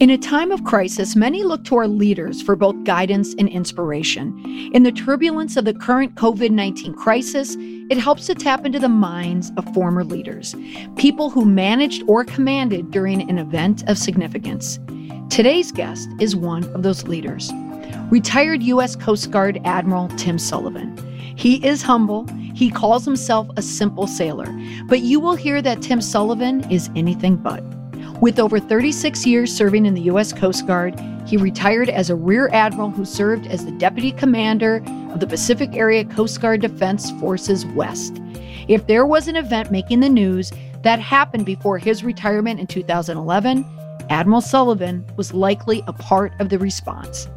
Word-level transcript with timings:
In 0.00 0.10
a 0.10 0.18
time 0.18 0.50
of 0.50 0.64
crisis, 0.64 1.14
many 1.14 1.44
look 1.44 1.62
to 1.66 1.76
our 1.76 1.86
leaders 1.86 2.42
for 2.42 2.56
both 2.56 2.82
guidance 2.82 3.32
and 3.38 3.48
inspiration. 3.48 4.36
In 4.74 4.82
the 4.82 4.90
turbulence 4.90 5.56
of 5.56 5.64
the 5.64 5.72
current 5.72 6.16
COVID 6.16 6.50
19 6.50 6.94
crisis, 6.94 7.56
it 7.58 7.98
helps 7.98 8.26
to 8.26 8.34
tap 8.34 8.66
into 8.66 8.80
the 8.80 8.88
minds 8.88 9.52
of 9.56 9.72
former 9.72 10.02
leaders, 10.02 10.56
people 10.96 11.30
who 11.30 11.44
managed 11.44 12.02
or 12.08 12.24
commanded 12.24 12.90
during 12.90 13.30
an 13.30 13.38
event 13.38 13.88
of 13.88 13.96
significance. 13.96 14.80
Today's 15.30 15.70
guest 15.70 16.08
is 16.18 16.34
one 16.34 16.64
of 16.74 16.82
those 16.82 17.06
leaders 17.06 17.52
retired 18.10 18.62
U.S. 18.64 18.96
Coast 18.96 19.30
Guard 19.30 19.60
Admiral 19.64 20.08
Tim 20.16 20.38
Sullivan. 20.38 20.96
He 21.36 21.64
is 21.64 21.82
humble, 21.82 22.26
he 22.54 22.68
calls 22.68 23.04
himself 23.04 23.48
a 23.56 23.62
simple 23.62 24.08
sailor, 24.08 24.46
but 24.86 25.00
you 25.00 25.20
will 25.20 25.36
hear 25.36 25.62
that 25.62 25.82
Tim 25.82 26.00
Sullivan 26.00 26.68
is 26.70 26.90
anything 26.96 27.36
but. 27.36 27.62
With 28.24 28.38
over 28.38 28.58
36 28.58 29.26
years 29.26 29.54
serving 29.54 29.84
in 29.84 29.92
the 29.92 30.00
U.S. 30.00 30.32
Coast 30.32 30.66
Guard, 30.66 30.98
he 31.26 31.36
retired 31.36 31.90
as 31.90 32.08
a 32.08 32.16
Rear 32.16 32.48
Admiral 32.54 32.88
who 32.88 33.04
served 33.04 33.46
as 33.48 33.66
the 33.66 33.72
Deputy 33.72 34.12
Commander 34.12 34.82
of 35.12 35.20
the 35.20 35.26
Pacific 35.26 35.74
Area 35.74 36.06
Coast 36.06 36.40
Guard 36.40 36.62
Defense 36.62 37.10
Forces 37.20 37.66
West. 37.66 38.22
If 38.66 38.86
there 38.86 39.04
was 39.04 39.28
an 39.28 39.36
event 39.36 39.70
making 39.70 40.00
the 40.00 40.08
news 40.08 40.54
that 40.84 41.00
happened 41.00 41.44
before 41.44 41.76
his 41.76 42.02
retirement 42.02 42.60
in 42.60 42.66
2011, 42.66 43.62
Admiral 44.08 44.40
Sullivan 44.40 45.04
was 45.16 45.34
likely 45.34 45.84
a 45.86 45.92
part 45.92 46.32
of 46.40 46.48
the 46.48 46.58
response. 46.58 47.28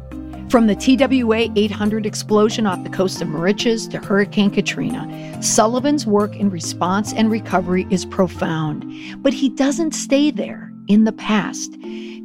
From 0.48 0.68
the 0.68 0.74
TWA 0.74 1.52
800 1.54 2.06
explosion 2.06 2.64
off 2.64 2.82
the 2.82 2.88
coast 2.88 3.20
of 3.20 3.28
Moriches 3.28 3.90
to 3.90 3.98
Hurricane 3.98 4.50
Katrina, 4.50 5.42
Sullivan's 5.42 6.06
work 6.06 6.34
in 6.34 6.48
response 6.48 7.12
and 7.12 7.30
recovery 7.30 7.86
is 7.90 8.06
profound, 8.06 8.90
but 9.22 9.34
he 9.34 9.50
doesn't 9.50 9.92
stay 9.92 10.30
there 10.30 10.67
in 10.88 11.04
the 11.04 11.12
past. 11.12 11.76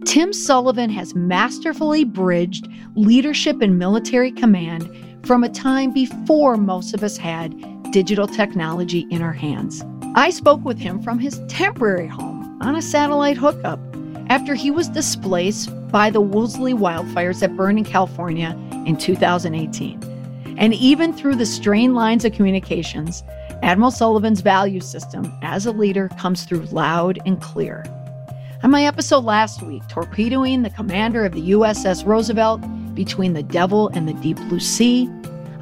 Tim 0.05 0.33
Sullivan 0.33 0.89
has 0.89 1.15
masterfully 1.15 2.03
bridged 2.03 2.67
leadership 2.95 3.61
and 3.61 3.77
military 3.77 4.31
command 4.31 4.89
from 5.25 5.43
a 5.43 5.49
time 5.49 5.91
before 5.91 6.57
most 6.57 6.93
of 6.93 7.03
us 7.03 7.17
had 7.17 7.53
digital 7.91 8.27
technology 8.27 9.07
in 9.11 9.21
our 9.21 9.31
hands. 9.31 9.83
I 10.15 10.29
spoke 10.29 10.65
with 10.65 10.77
him 10.77 11.01
from 11.01 11.19
his 11.19 11.41
temporary 11.47 12.07
home 12.07 12.59
on 12.61 12.75
a 12.75 12.81
satellite 12.81 13.37
hookup 13.37 13.79
after 14.29 14.55
he 14.55 14.71
was 14.71 14.89
displaced 14.89 15.69
by 15.89 16.09
the 16.09 16.21
Woolsey 16.21 16.73
wildfires 16.73 17.39
that 17.39 17.55
burned 17.55 17.77
in 17.77 17.85
California 17.85 18.57
in 18.85 18.97
2018. 18.97 20.01
And 20.57 20.73
even 20.73 21.13
through 21.13 21.35
the 21.35 21.45
strained 21.45 21.95
lines 21.95 22.25
of 22.25 22.33
communications, 22.33 23.23
Admiral 23.63 23.91
Sullivan's 23.91 24.41
value 24.41 24.81
system 24.81 25.31
as 25.41 25.65
a 25.65 25.71
leader 25.71 26.09
comes 26.19 26.43
through 26.43 26.65
loud 26.65 27.19
and 27.25 27.41
clear. 27.41 27.83
On 28.63 28.71
my 28.71 28.85
episode 28.85 29.25
last 29.25 29.61
week, 29.61 29.85
torpedoing 29.89 30.61
the 30.61 30.69
commander 30.69 31.25
of 31.25 31.33
the 31.33 31.51
USS 31.51 32.05
Roosevelt 32.05 32.61
between 32.95 33.33
the 33.33 33.43
Devil 33.43 33.89
and 33.89 34.07
the 34.07 34.13
Deep 34.13 34.37
Blue 34.37 34.61
Sea, 34.61 35.09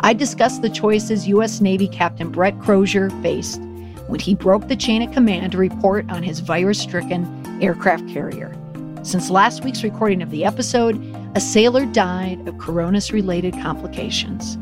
I 0.02 0.14
discussed 0.14 0.62
the 0.62 0.70
choices 0.70 1.28
U.S. 1.28 1.62
Navy 1.62 1.88
Captain 1.88 2.30
Brett 2.32 2.60
Crozier 2.60 3.10
faced 3.24 3.60
when 4.06 4.20
he 4.20 4.36
broke 4.36 4.68
the 4.68 4.76
chain 4.76 5.02
of 5.02 5.12
command 5.14 5.54
to 5.54 5.58
report 5.58 6.12
on 6.12 6.22
his 6.22 6.42
virus 6.42 6.80
stricken 6.80 7.26
aircraft 7.60 8.08
carrier. 8.08 8.56
Since 9.02 9.32
last 9.32 9.64
week's 9.64 9.84
recording 9.84 10.22
of 10.22 10.30
the 10.30 10.46
episode, 10.46 11.04
a 11.34 11.42
sailor 11.42 11.88
died 11.88 12.48
of 12.48 12.54
coronavirus 12.56 13.14
related 13.14 13.54
complications. 13.54 14.60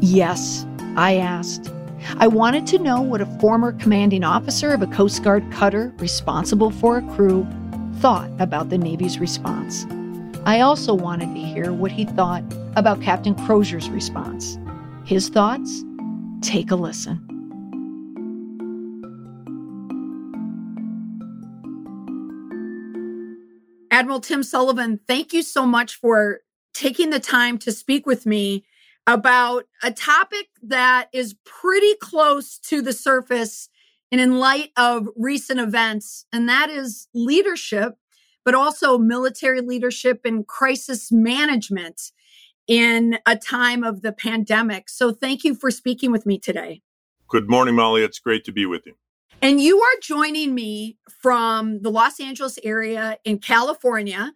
Yes, 0.00 0.64
I 0.94 1.16
asked. 1.16 1.72
I 2.18 2.26
wanted 2.26 2.66
to 2.68 2.78
know 2.78 3.00
what 3.00 3.20
a 3.20 3.26
former 3.40 3.72
commanding 3.72 4.24
officer 4.24 4.72
of 4.72 4.82
a 4.82 4.86
Coast 4.86 5.22
Guard 5.22 5.50
cutter 5.50 5.92
responsible 5.98 6.70
for 6.70 6.98
a 6.98 7.02
crew 7.14 7.46
thought 7.96 8.30
about 8.38 8.68
the 8.68 8.78
Navy's 8.78 9.18
response. 9.18 9.86
I 10.44 10.60
also 10.60 10.94
wanted 10.94 11.34
to 11.34 11.40
hear 11.40 11.72
what 11.72 11.90
he 11.90 12.04
thought 12.04 12.44
about 12.76 13.02
Captain 13.02 13.34
Crozier's 13.34 13.90
response. 13.90 14.58
His 15.04 15.28
thoughts? 15.28 15.84
Take 16.42 16.70
a 16.70 16.76
listen. 16.76 17.22
Admiral 23.90 24.20
Tim 24.20 24.42
Sullivan, 24.42 25.00
thank 25.06 25.32
you 25.32 25.42
so 25.42 25.64
much 25.64 25.96
for 25.96 26.40
taking 26.74 27.10
the 27.10 27.18
time 27.18 27.56
to 27.58 27.72
speak 27.72 28.06
with 28.06 28.26
me 28.26 28.64
about 29.06 29.64
a 29.82 29.92
topic 29.92 30.48
that 30.62 31.08
is 31.12 31.36
pretty 31.44 31.94
close 32.00 32.58
to 32.58 32.82
the 32.82 32.92
surface 32.92 33.68
and 34.10 34.20
in 34.20 34.38
light 34.38 34.70
of 34.76 35.08
recent 35.16 35.60
events, 35.60 36.26
and 36.32 36.48
that 36.48 36.70
is 36.70 37.08
leadership, 37.14 37.96
but 38.44 38.54
also 38.54 38.98
military 38.98 39.60
leadership 39.60 40.20
and 40.24 40.46
crisis 40.46 41.10
management 41.10 42.12
in 42.68 43.18
a 43.26 43.36
time 43.36 43.84
of 43.84 44.02
the 44.02 44.12
pandemic. 44.12 44.88
So, 44.88 45.12
thank 45.12 45.44
you 45.44 45.54
for 45.54 45.70
speaking 45.70 46.12
with 46.12 46.26
me 46.26 46.38
today. 46.38 46.82
Good 47.28 47.48
morning, 47.48 47.74
Molly. 47.74 48.02
It's 48.02 48.20
great 48.20 48.44
to 48.44 48.52
be 48.52 48.66
with 48.66 48.86
you. 48.86 48.94
And 49.42 49.60
you 49.60 49.80
are 49.80 50.00
joining 50.00 50.54
me 50.54 50.96
from 51.20 51.82
the 51.82 51.90
Los 51.90 52.20
Angeles 52.20 52.58
area 52.62 53.18
in 53.24 53.38
California. 53.38 54.32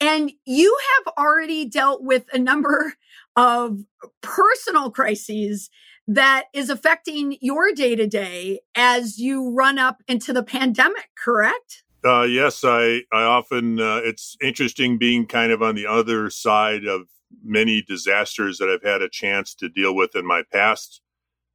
And 0.00 0.32
you 0.46 0.78
have 0.96 1.12
already 1.18 1.64
dealt 1.64 2.02
with 2.02 2.26
a 2.32 2.38
number 2.38 2.94
of 3.38 3.78
personal 4.20 4.90
crises 4.90 5.70
that 6.08 6.46
is 6.52 6.70
affecting 6.70 7.36
your 7.40 7.70
day 7.72 7.94
to 7.94 8.06
day 8.06 8.58
as 8.74 9.18
you 9.18 9.54
run 9.54 9.78
up 9.78 10.02
into 10.08 10.32
the 10.32 10.42
pandemic, 10.42 11.10
correct? 11.16 11.84
Uh, 12.04 12.22
yes, 12.22 12.64
I, 12.64 13.02
I 13.12 13.22
often, 13.22 13.80
uh, 13.80 14.00
it's 14.02 14.36
interesting 14.42 14.98
being 14.98 15.24
kind 15.24 15.52
of 15.52 15.62
on 15.62 15.76
the 15.76 15.86
other 15.86 16.30
side 16.30 16.84
of 16.84 17.02
many 17.44 17.80
disasters 17.80 18.58
that 18.58 18.68
I've 18.68 18.88
had 18.88 19.02
a 19.02 19.08
chance 19.08 19.54
to 19.56 19.68
deal 19.68 19.94
with 19.94 20.16
in 20.16 20.26
my 20.26 20.42
past 20.52 21.00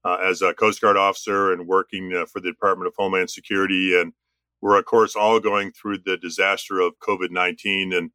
uh, 0.05 0.17
as 0.23 0.41
a 0.41 0.53
Coast 0.53 0.79
Guard 0.79 0.95
officer 0.95 1.51
and 1.51 1.67
working 1.67 2.13
uh, 2.13 2.25
for 2.25 2.39
the 2.39 2.51
Department 2.51 2.88
of 2.88 2.93
Homeland 2.97 3.29
Security. 3.29 3.99
And 3.99 4.13
we're, 4.61 4.77
of 4.77 4.85
course, 4.85 5.17
all 5.17 5.41
going 5.41 5.73
through 5.73 5.99
the 6.05 6.16
disaster 6.16 6.79
of 6.79 6.93
COVID 6.99 7.31
19. 7.31 7.91
And 7.91 8.11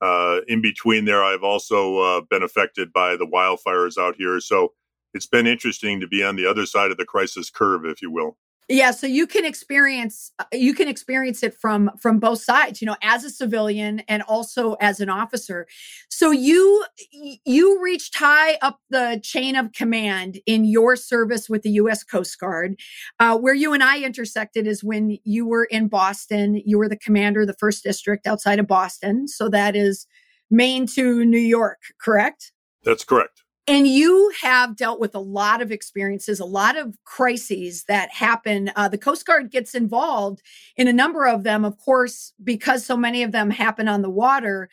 uh, 0.00 0.40
in 0.48 0.62
between 0.62 1.04
there, 1.04 1.22
I've 1.22 1.44
also 1.44 1.98
uh, 1.98 2.20
been 2.30 2.42
affected 2.42 2.92
by 2.92 3.16
the 3.16 3.26
wildfires 3.26 3.98
out 3.98 4.16
here. 4.16 4.40
So 4.40 4.72
it's 5.14 5.26
been 5.26 5.46
interesting 5.46 6.00
to 6.00 6.08
be 6.08 6.22
on 6.22 6.36
the 6.36 6.46
other 6.46 6.66
side 6.66 6.90
of 6.90 6.96
the 6.96 7.04
crisis 7.04 7.50
curve, 7.50 7.84
if 7.84 8.00
you 8.02 8.10
will 8.10 8.36
yeah 8.70 8.92
so 8.92 9.06
you 9.06 9.26
can 9.26 9.44
experience 9.44 10.30
uh, 10.38 10.44
you 10.52 10.72
can 10.72 10.88
experience 10.88 11.42
it 11.42 11.52
from 11.54 11.90
from 12.00 12.18
both 12.18 12.40
sides 12.40 12.80
you 12.80 12.86
know 12.86 12.96
as 13.02 13.24
a 13.24 13.30
civilian 13.30 14.00
and 14.08 14.22
also 14.22 14.74
as 14.74 15.00
an 15.00 15.10
officer. 15.10 15.66
So 16.08 16.30
you 16.30 16.84
you 17.10 17.82
reached 17.82 18.16
high 18.16 18.54
up 18.62 18.78
the 18.88 19.20
chain 19.22 19.56
of 19.56 19.72
command 19.72 20.38
in 20.46 20.64
your 20.64 20.94
service 20.96 21.48
with 21.48 21.62
the 21.62 21.70
u.s 21.70 22.04
coast 22.04 22.38
guard. 22.38 22.76
Uh, 23.18 23.36
where 23.36 23.54
you 23.54 23.72
and 23.72 23.82
i 23.82 24.00
intersected 24.02 24.66
is 24.66 24.84
when 24.84 25.18
you 25.24 25.46
were 25.46 25.64
in 25.64 25.88
boston. 25.88 26.62
You 26.64 26.78
were 26.78 26.88
the 26.88 26.96
commander 26.96 27.40
of 27.42 27.48
the 27.48 27.54
first 27.54 27.82
district 27.82 28.26
outside 28.26 28.60
of 28.60 28.66
boston. 28.66 29.26
So 29.26 29.48
that 29.48 29.74
is 29.74 30.06
maine 30.50 30.86
to 30.86 31.24
new 31.24 31.38
york 31.38 31.78
correct? 32.00 32.52
That's 32.84 33.04
correct 33.04 33.42
and 33.66 33.86
you 33.86 34.32
have 34.42 34.76
dealt 34.76 35.00
with 35.00 35.14
a 35.14 35.20
lot 35.20 35.62
of 35.62 35.70
experiences, 35.70 36.40
a 36.40 36.44
lot 36.44 36.76
of 36.76 36.96
crises 37.04 37.84
that 37.84 38.10
happen. 38.10 38.70
Uh, 38.74 38.88
the 38.88 38.98
Coast 38.98 39.26
Guard 39.26 39.50
gets 39.50 39.74
involved 39.74 40.42
in 40.76 40.88
a 40.88 40.92
number 40.92 41.26
of 41.26 41.44
them, 41.44 41.64
of 41.64 41.78
course, 41.78 42.32
because 42.42 42.84
so 42.84 42.96
many 42.96 43.22
of 43.22 43.32
them 43.32 43.50
happen 43.50 43.86
on 43.86 44.02
the 44.02 44.10
water. 44.10 44.68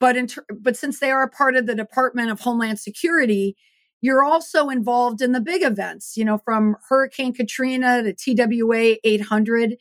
But 0.00 0.16
in 0.16 0.28
ter- 0.28 0.46
but 0.50 0.76
since 0.76 0.98
they 0.98 1.10
are 1.10 1.22
a 1.22 1.28
part 1.28 1.56
of 1.56 1.66
the 1.66 1.74
Department 1.74 2.30
of 2.30 2.40
Homeland 2.40 2.78
Security, 2.78 3.56
you're 4.00 4.24
also 4.24 4.68
involved 4.68 5.20
in 5.20 5.32
the 5.32 5.40
big 5.40 5.62
events. 5.62 6.16
You 6.16 6.24
know, 6.24 6.38
from 6.38 6.76
Hurricane 6.88 7.34
Katrina 7.34 8.02
to 8.02 8.12
TWA 8.14 8.96
800. 9.04 9.76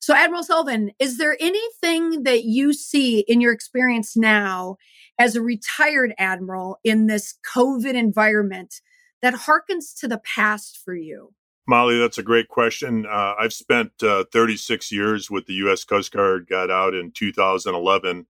So, 0.00 0.14
Admiral 0.14 0.42
Sullivan, 0.42 0.90
is 0.98 1.16
there 1.16 1.36
anything 1.40 2.24
that 2.24 2.44
you 2.44 2.74
see 2.74 3.20
in 3.20 3.40
your 3.40 3.52
experience 3.52 4.16
now 4.16 4.76
as 5.18 5.36
a 5.36 5.42
retired 5.42 6.14
admiral 6.18 6.78
in 6.84 7.06
this 7.06 7.34
COVID 7.54 7.94
environment 7.94 8.80
that 9.22 9.34
harkens 9.34 9.98
to 10.00 10.08
the 10.08 10.18
past 10.18 10.78
for 10.84 10.94
you? 10.94 11.32
Molly, 11.66 11.98
that's 11.98 12.18
a 12.18 12.22
great 12.22 12.48
question. 12.48 13.06
Uh, 13.06 13.34
I've 13.38 13.54
spent 13.54 13.90
uh, 14.02 14.24
36 14.30 14.92
years 14.92 15.30
with 15.30 15.46
the 15.46 15.54
U.S. 15.54 15.84
Coast 15.84 16.12
Guard, 16.12 16.46
got 16.46 16.70
out 16.70 16.94
in 16.94 17.10
2011, 17.10 18.26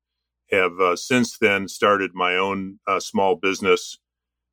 have 0.53 0.81
uh, 0.81 0.95
since 0.95 1.37
then 1.39 1.67
started 1.67 2.13
my 2.15 2.37
own 2.37 2.79
uh, 2.87 3.01
small 3.01 3.35
business 3.35 3.99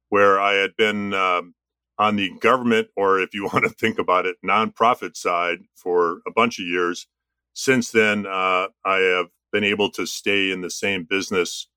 where 0.09 0.39
I 0.39 0.53
had 0.53 0.75
been 0.75 1.13
um, 1.13 1.53
on 1.99 2.15
the 2.15 2.31
government, 2.39 2.87
or 2.95 3.19
if 3.19 3.35
you 3.35 3.43
want 3.53 3.65
to 3.65 3.69
think 3.69 3.99
about 3.99 4.25
it, 4.25 4.37
nonprofit 4.43 5.15
side 5.15 5.59
for 5.75 6.21
a 6.27 6.31
bunch 6.31 6.59
of 6.59 6.65
years. 6.65 7.07
Since 7.53 7.91
then, 7.91 8.25
uh, 8.25 8.67
I 8.83 8.97
have 8.97 9.27
been 9.51 9.63
able 9.63 9.91
to 9.91 10.07
stay 10.07 10.49
in 10.49 10.61
the 10.61 10.69
same 10.69 11.03
business 11.03 11.67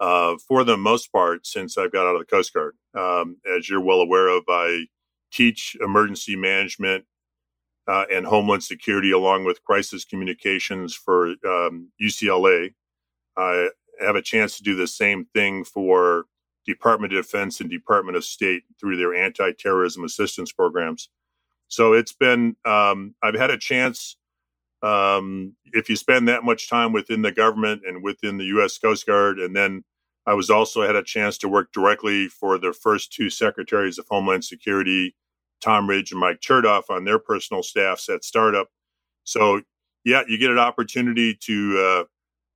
uh, 0.00 0.36
for 0.46 0.64
the 0.64 0.76
most 0.76 1.12
part 1.12 1.46
since 1.46 1.76
I've 1.76 1.92
got 1.92 2.06
out 2.06 2.14
of 2.14 2.20
the 2.20 2.26
Coast 2.26 2.52
Guard. 2.54 2.74
Um, 2.96 3.36
as 3.56 3.68
you're 3.68 3.80
well 3.80 4.00
aware 4.00 4.28
of, 4.28 4.44
I 4.48 4.86
teach 5.32 5.76
emergency 5.80 6.36
management 6.36 7.04
uh, 7.86 8.04
and 8.12 8.26
homeland 8.26 8.62
security 8.62 9.10
along 9.10 9.44
with 9.44 9.64
crisis 9.64 10.04
communications 10.04 10.94
for 10.94 11.34
um, 11.46 11.90
UCLA. 12.00 12.74
I 13.36 13.68
have 14.00 14.16
a 14.16 14.22
chance 14.22 14.56
to 14.56 14.62
do 14.62 14.74
the 14.74 14.86
same 14.86 15.26
thing 15.34 15.64
for 15.64 16.24
Department 16.66 17.12
of 17.14 17.24
Defense 17.24 17.60
and 17.60 17.70
Department 17.70 18.16
of 18.16 18.24
State 18.24 18.64
through 18.78 18.98
their 18.98 19.14
anti-terrorism 19.14 20.04
assistance 20.04 20.52
programs. 20.52 21.08
So 21.68 21.94
it's 21.94 22.12
been 22.12 22.56
um, 22.64 23.14
I've 23.22 23.34
had 23.34 23.50
a 23.50 23.58
chance. 23.58 24.16
Um, 24.80 25.56
if 25.72 25.88
you 25.88 25.96
spend 25.96 26.28
that 26.28 26.44
much 26.44 26.68
time 26.68 26.92
within 26.92 27.22
the 27.22 27.32
government 27.32 27.82
and 27.86 28.02
within 28.02 28.38
the 28.38 28.44
U.S. 28.44 28.78
Coast 28.78 29.06
Guard, 29.06 29.40
and 29.40 29.56
then 29.56 29.82
I 30.28 30.34
was 30.34 30.50
also 30.50 30.82
had 30.82 30.94
a 30.94 31.02
chance 31.02 31.38
to 31.38 31.48
work 31.48 31.72
directly 31.72 32.28
for 32.28 32.58
the 32.58 32.74
first 32.74 33.14
two 33.14 33.30
secretaries 33.30 33.98
of 33.98 34.06
Homeland 34.10 34.44
Security, 34.44 35.16
Tom 35.62 35.88
Ridge 35.88 36.12
and 36.12 36.20
Mike 36.20 36.40
Chertoff, 36.40 36.90
on 36.90 37.04
their 37.04 37.18
personal 37.18 37.62
staffs 37.62 38.10
at 38.10 38.24
startup. 38.24 38.68
So 39.24 39.62
yeah, 40.04 40.24
you 40.28 40.36
get 40.36 40.50
an 40.50 40.58
opportunity 40.58 41.34
to 41.44 41.78
uh, 41.78 42.04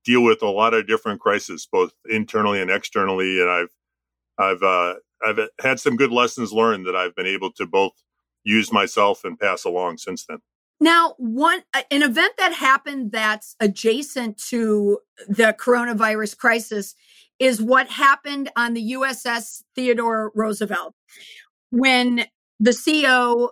deal 0.05 0.21
with 0.21 0.43
a 0.43 0.49
lot 0.49 0.75
of 0.75 0.85
different 0.85 1.19
crises, 1.19 1.67
both 1.71 1.93
internally 2.07 2.61
and 2.61 2.69
externally. 2.69 3.41
And 3.41 3.49
I've 3.49 3.69
I've 4.37 4.61
uh, 4.61 4.93
I've 5.25 5.39
had 5.59 5.79
some 5.79 5.95
good 5.95 6.11
lessons 6.11 6.53
learned 6.53 6.85
that 6.85 6.95
I've 6.95 7.15
been 7.15 7.25
able 7.25 7.51
to 7.53 7.65
both 7.65 7.93
use 8.43 8.71
myself 8.71 9.23
and 9.23 9.39
pass 9.39 9.63
along 9.63 9.97
since 9.97 10.25
then. 10.27 10.37
Now, 10.79 11.15
one 11.17 11.63
an 11.91 12.03
event 12.03 12.33
that 12.37 12.53
happened 12.53 13.11
that's 13.11 13.55
adjacent 13.59 14.37
to 14.49 14.99
the 15.27 15.55
coronavirus 15.57 16.37
crisis 16.37 16.95
is 17.39 17.61
what 17.61 17.87
happened 17.87 18.51
on 18.55 18.73
the 18.73 18.93
USS 18.93 19.63
Theodore 19.75 20.31
Roosevelt 20.35 20.93
when 21.71 22.25
the 22.59 22.73
CO 22.73 23.49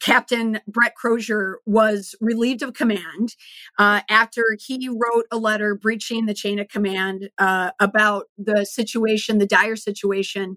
Captain 0.00 0.60
Brett 0.66 0.94
Crozier 0.94 1.60
was 1.64 2.14
relieved 2.20 2.62
of 2.62 2.74
command 2.74 3.36
uh, 3.78 4.00
after 4.10 4.56
he 4.60 4.88
wrote 4.88 5.26
a 5.30 5.38
letter 5.38 5.74
breaching 5.74 6.26
the 6.26 6.34
chain 6.34 6.58
of 6.58 6.68
command 6.68 7.30
uh, 7.38 7.70
about 7.80 8.26
the 8.36 8.64
situation, 8.64 9.38
the 9.38 9.46
dire 9.46 9.76
situation 9.76 10.56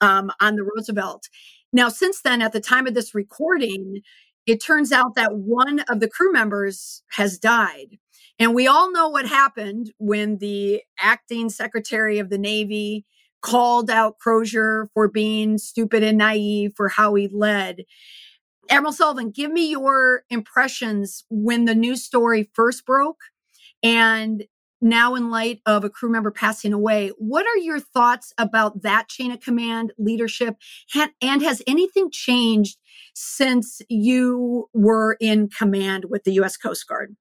um, 0.00 0.30
on 0.40 0.56
the 0.56 0.62
Roosevelt. 0.76 1.28
Now, 1.72 1.88
since 1.88 2.22
then, 2.22 2.42
at 2.42 2.52
the 2.52 2.60
time 2.60 2.86
of 2.86 2.94
this 2.94 3.14
recording, 3.14 4.02
it 4.46 4.62
turns 4.62 4.92
out 4.92 5.14
that 5.16 5.36
one 5.36 5.80
of 5.88 6.00
the 6.00 6.08
crew 6.08 6.32
members 6.32 7.02
has 7.08 7.38
died. 7.38 7.98
And 8.38 8.54
we 8.54 8.66
all 8.66 8.92
know 8.92 9.08
what 9.08 9.26
happened 9.26 9.92
when 9.98 10.38
the 10.38 10.82
acting 11.00 11.48
secretary 11.50 12.18
of 12.18 12.30
the 12.30 12.38
Navy 12.38 13.04
called 13.40 13.90
out 13.90 14.18
Crozier 14.18 14.90
for 14.92 15.08
being 15.08 15.58
stupid 15.58 16.02
and 16.02 16.18
naive 16.18 16.72
for 16.76 16.88
how 16.88 17.14
he 17.14 17.28
led. 17.28 17.84
Admiral 18.68 18.92
Sullivan, 18.92 19.30
give 19.30 19.50
me 19.52 19.70
your 19.70 20.24
impressions 20.30 21.24
when 21.30 21.64
the 21.64 21.74
news 21.74 22.02
story 22.02 22.50
first 22.52 22.84
broke 22.84 23.20
and 23.82 24.44
now 24.86 25.14
in 25.14 25.30
light 25.30 25.60
of 25.66 25.84
a 25.84 25.90
crew 25.90 26.10
member 26.10 26.30
passing 26.30 26.72
away. 26.72 27.10
What 27.18 27.46
are 27.46 27.58
your 27.58 27.80
thoughts 27.80 28.32
about 28.38 28.82
that 28.82 29.08
chain 29.08 29.32
of 29.32 29.40
command 29.40 29.92
leadership? 29.98 30.56
And 31.20 31.42
has 31.42 31.62
anything 31.66 32.10
changed 32.10 32.78
since 33.14 33.82
you 33.88 34.68
were 34.72 35.16
in 35.20 35.48
command 35.48 36.06
with 36.08 36.24
the 36.24 36.32
U.S. 36.34 36.56
Coast 36.56 36.86
Guard? 36.88 37.16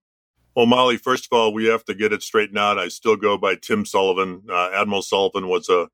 Well, 0.56 0.66
Molly, 0.66 0.96
first 0.96 1.28
of 1.30 1.38
all, 1.38 1.54
we 1.54 1.66
have 1.66 1.84
to 1.86 1.94
get 1.94 2.14
it 2.14 2.24
straightened 2.24 2.58
out. 2.58 2.80
I 2.80 2.88
still 2.88 3.18
go 3.18 3.38
by 3.38 3.56
Tim 3.56 3.86
Sullivan. 3.86 4.44
Uh, 4.50 4.70
Admiral 4.74 5.02
Sullivan 5.02 5.48
was 5.50 5.68
a 5.68 5.90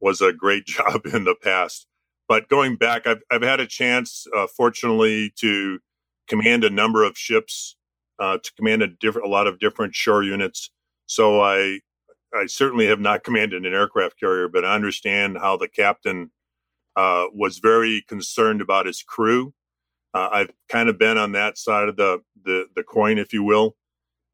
was 0.00 0.20
a 0.20 0.32
great 0.32 0.66
job 0.66 1.06
in 1.06 1.24
the 1.24 1.34
past. 1.34 1.86
But 2.28 2.48
going 2.48 2.76
back, 2.76 3.06
I've, 3.06 3.22
I've 3.30 3.42
had 3.42 3.60
a 3.60 3.66
chance, 3.66 4.26
uh, 4.34 4.46
fortunately, 4.46 5.32
to 5.36 5.78
command 6.28 6.64
a 6.64 6.70
number 6.70 7.04
of 7.04 7.18
ships, 7.18 7.76
uh, 8.18 8.38
to 8.38 8.52
command 8.56 8.82
a 8.82 8.86
different, 8.86 9.26
a 9.26 9.30
lot 9.30 9.46
of 9.46 9.58
different 9.58 9.94
shore 9.94 10.22
units. 10.22 10.70
So 11.06 11.40
I, 11.40 11.80
I 12.34 12.46
certainly 12.46 12.86
have 12.86 13.00
not 13.00 13.24
commanded 13.24 13.64
an 13.64 13.74
aircraft 13.74 14.18
carrier, 14.18 14.48
but 14.48 14.64
I 14.64 14.74
understand 14.74 15.38
how 15.38 15.56
the 15.56 15.68
captain 15.68 16.30
uh, 16.96 17.26
was 17.32 17.58
very 17.58 18.04
concerned 18.08 18.60
about 18.60 18.86
his 18.86 19.02
crew. 19.02 19.52
Uh, 20.12 20.28
I've 20.30 20.50
kind 20.68 20.88
of 20.88 20.98
been 20.98 21.18
on 21.18 21.32
that 21.32 21.58
side 21.58 21.88
of 21.88 21.96
the 21.96 22.20
the, 22.44 22.66
the 22.76 22.82
coin, 22.82 23.18
if 23.18 23.32
you 23.32 23.42
will, 23.42 23.76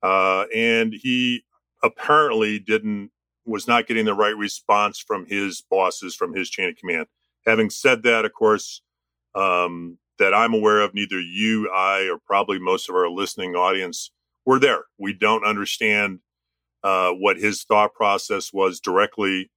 uh, 0.03 0.45
and 0.55 0.93
he 0.93 1.45
apparently 1.83 2.59
didn't 2.59 3.11
was 3.47 3.67
not 3.67 3.87
getting 3.87 4.05
the 4.05 4.15
right 4.15 4.37
response 4.37 4.99
from 5.01 5.27
his 5.27 5.63
bosses, 5.71 6.15
from 6.15 6.35
his 6.35 6.51
chain 6.51 6.69
of 6.69 6.77
command. 6.77 7.07
Having 7.47 7.71
said 7.71 8.03
that, 8.03 8.25
of 8.25 8.33
course, 8.33 8.83
um, 9.35 9.99
that 10.19 10.35
I'm 10.35 10.53
aware 10.53 10.81
of, 10.81 10.95
neither 10.95 11.21
you, 11.21 11.71
I, 11.71 12.09
or 12.11 12.19
probably 12.19 12.59
most 12.59 12.89
of 12.89 12.95
our 12.95 13.09
listening 13.09 13.55
audience 13.57 14.13
were 14.45 14.59
there. 14.59 14.85
We 14.99 15.15
don't 15.15 15.45
understand 15.45 16.21
uh, 16.83 17.11
what 17.11 17.37
his 17.37 17.65
thought 17.65 17.95
process 17.95 18.53
was 18.53 18.81
directly, 18.81 19.51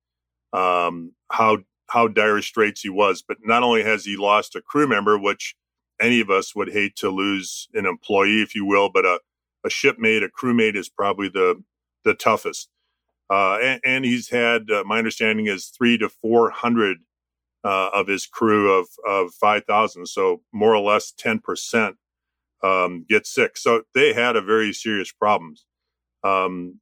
um, 0.51 1.13
how 1.31 1.59
how 1.89 2.07
dire 2.07 2.41
straits 2.41 2.81
he 2.81 2.89
was. 2.89 3.23
But 3.25 3.37
not 3.43 3.63
only 3.63 3.83
has 3.83 4.05
he 4.05 4.17
lost 4.17 4.55
a 4.55 4.61
crew 4.61 4.87
member, 4.87 5.17
which 5.17 5.55
any 6.01 6.19
of 6.19 6.29
us 6.29 6.55
would 6.55 6.71
hate 6.71 6.95
to 6.97 7.09
lose 7.09 7.67
an 7.73 7.85
employee, 7.85 8.41
if 8.41 8.55
you 8.55 8.65
will, 8.65 8.89
but 8.89 9.05
a, 9.05 9.19
a 9.65 9.69
shipmate, 9.69 10.23
a 10.23 10.29
crewmate 10.29 10.75
is 10.75 10.89
probably 10.89 11.29
the 11.29 11.63
the 12.03 12.13
toughest. 12.13 12.69
Uh, 13.29 13.57
and, 13.63 13.81
and, 13.85 14.05
he's 14.05 14.29
had, 14.29 14.69
uh, 14.69 14.83
my 14.85 14.97
understanding 14.97 15.47
is 15.47 15.67
three 15.67 15.97
to 15.97 16.09
four 16.09 16.49
hundred 16.49 16.97
uh, 17.63 17.89
of 17.93 18.07
his 18.07 18.25
crew 18.25 18.77
of, 18.77 18.87
of 19.07 19.33
5,000. 19.33 20.05
So 20.07 20.41
more 20.51 20.75
or 20.75 20.81
less 20.81 21.13
10% 21.13 21.93
um, 22.63 23.05
get 23.07 23.25
sick. 23.25 23.57
So 23.57 23.83
they 23.93 24.13
had 24.13 24.35
a 24.35 24.41
very 24.41 24.73
serious 24.73 25.11
problem. 25.11 25.55
Um, 26.23 26.79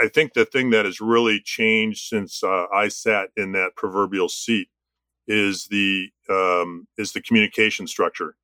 I 0.00 0.08
think 0.08 0.32
the 0.34 0.44
thing 0.44 0.70
that 0.70 0.84
has 0.84 1.00
really 1.00 1.40
changed 1.40 2.08
since 2.08 2.42
uh, 2.42 2.66
I 2.74 2.88
sat 2.88 3.30
in 3.36 3.52
that 3.52 3.76
proverbial 3.76 4.28
seat 4.28 4.68
is 5.26 5.66
the 5.70 6.08
um, 6.28 6.86
is 6.98 7.12
the 7.12 7.20
communication 7.20 7.86
structure. 7.86 8.36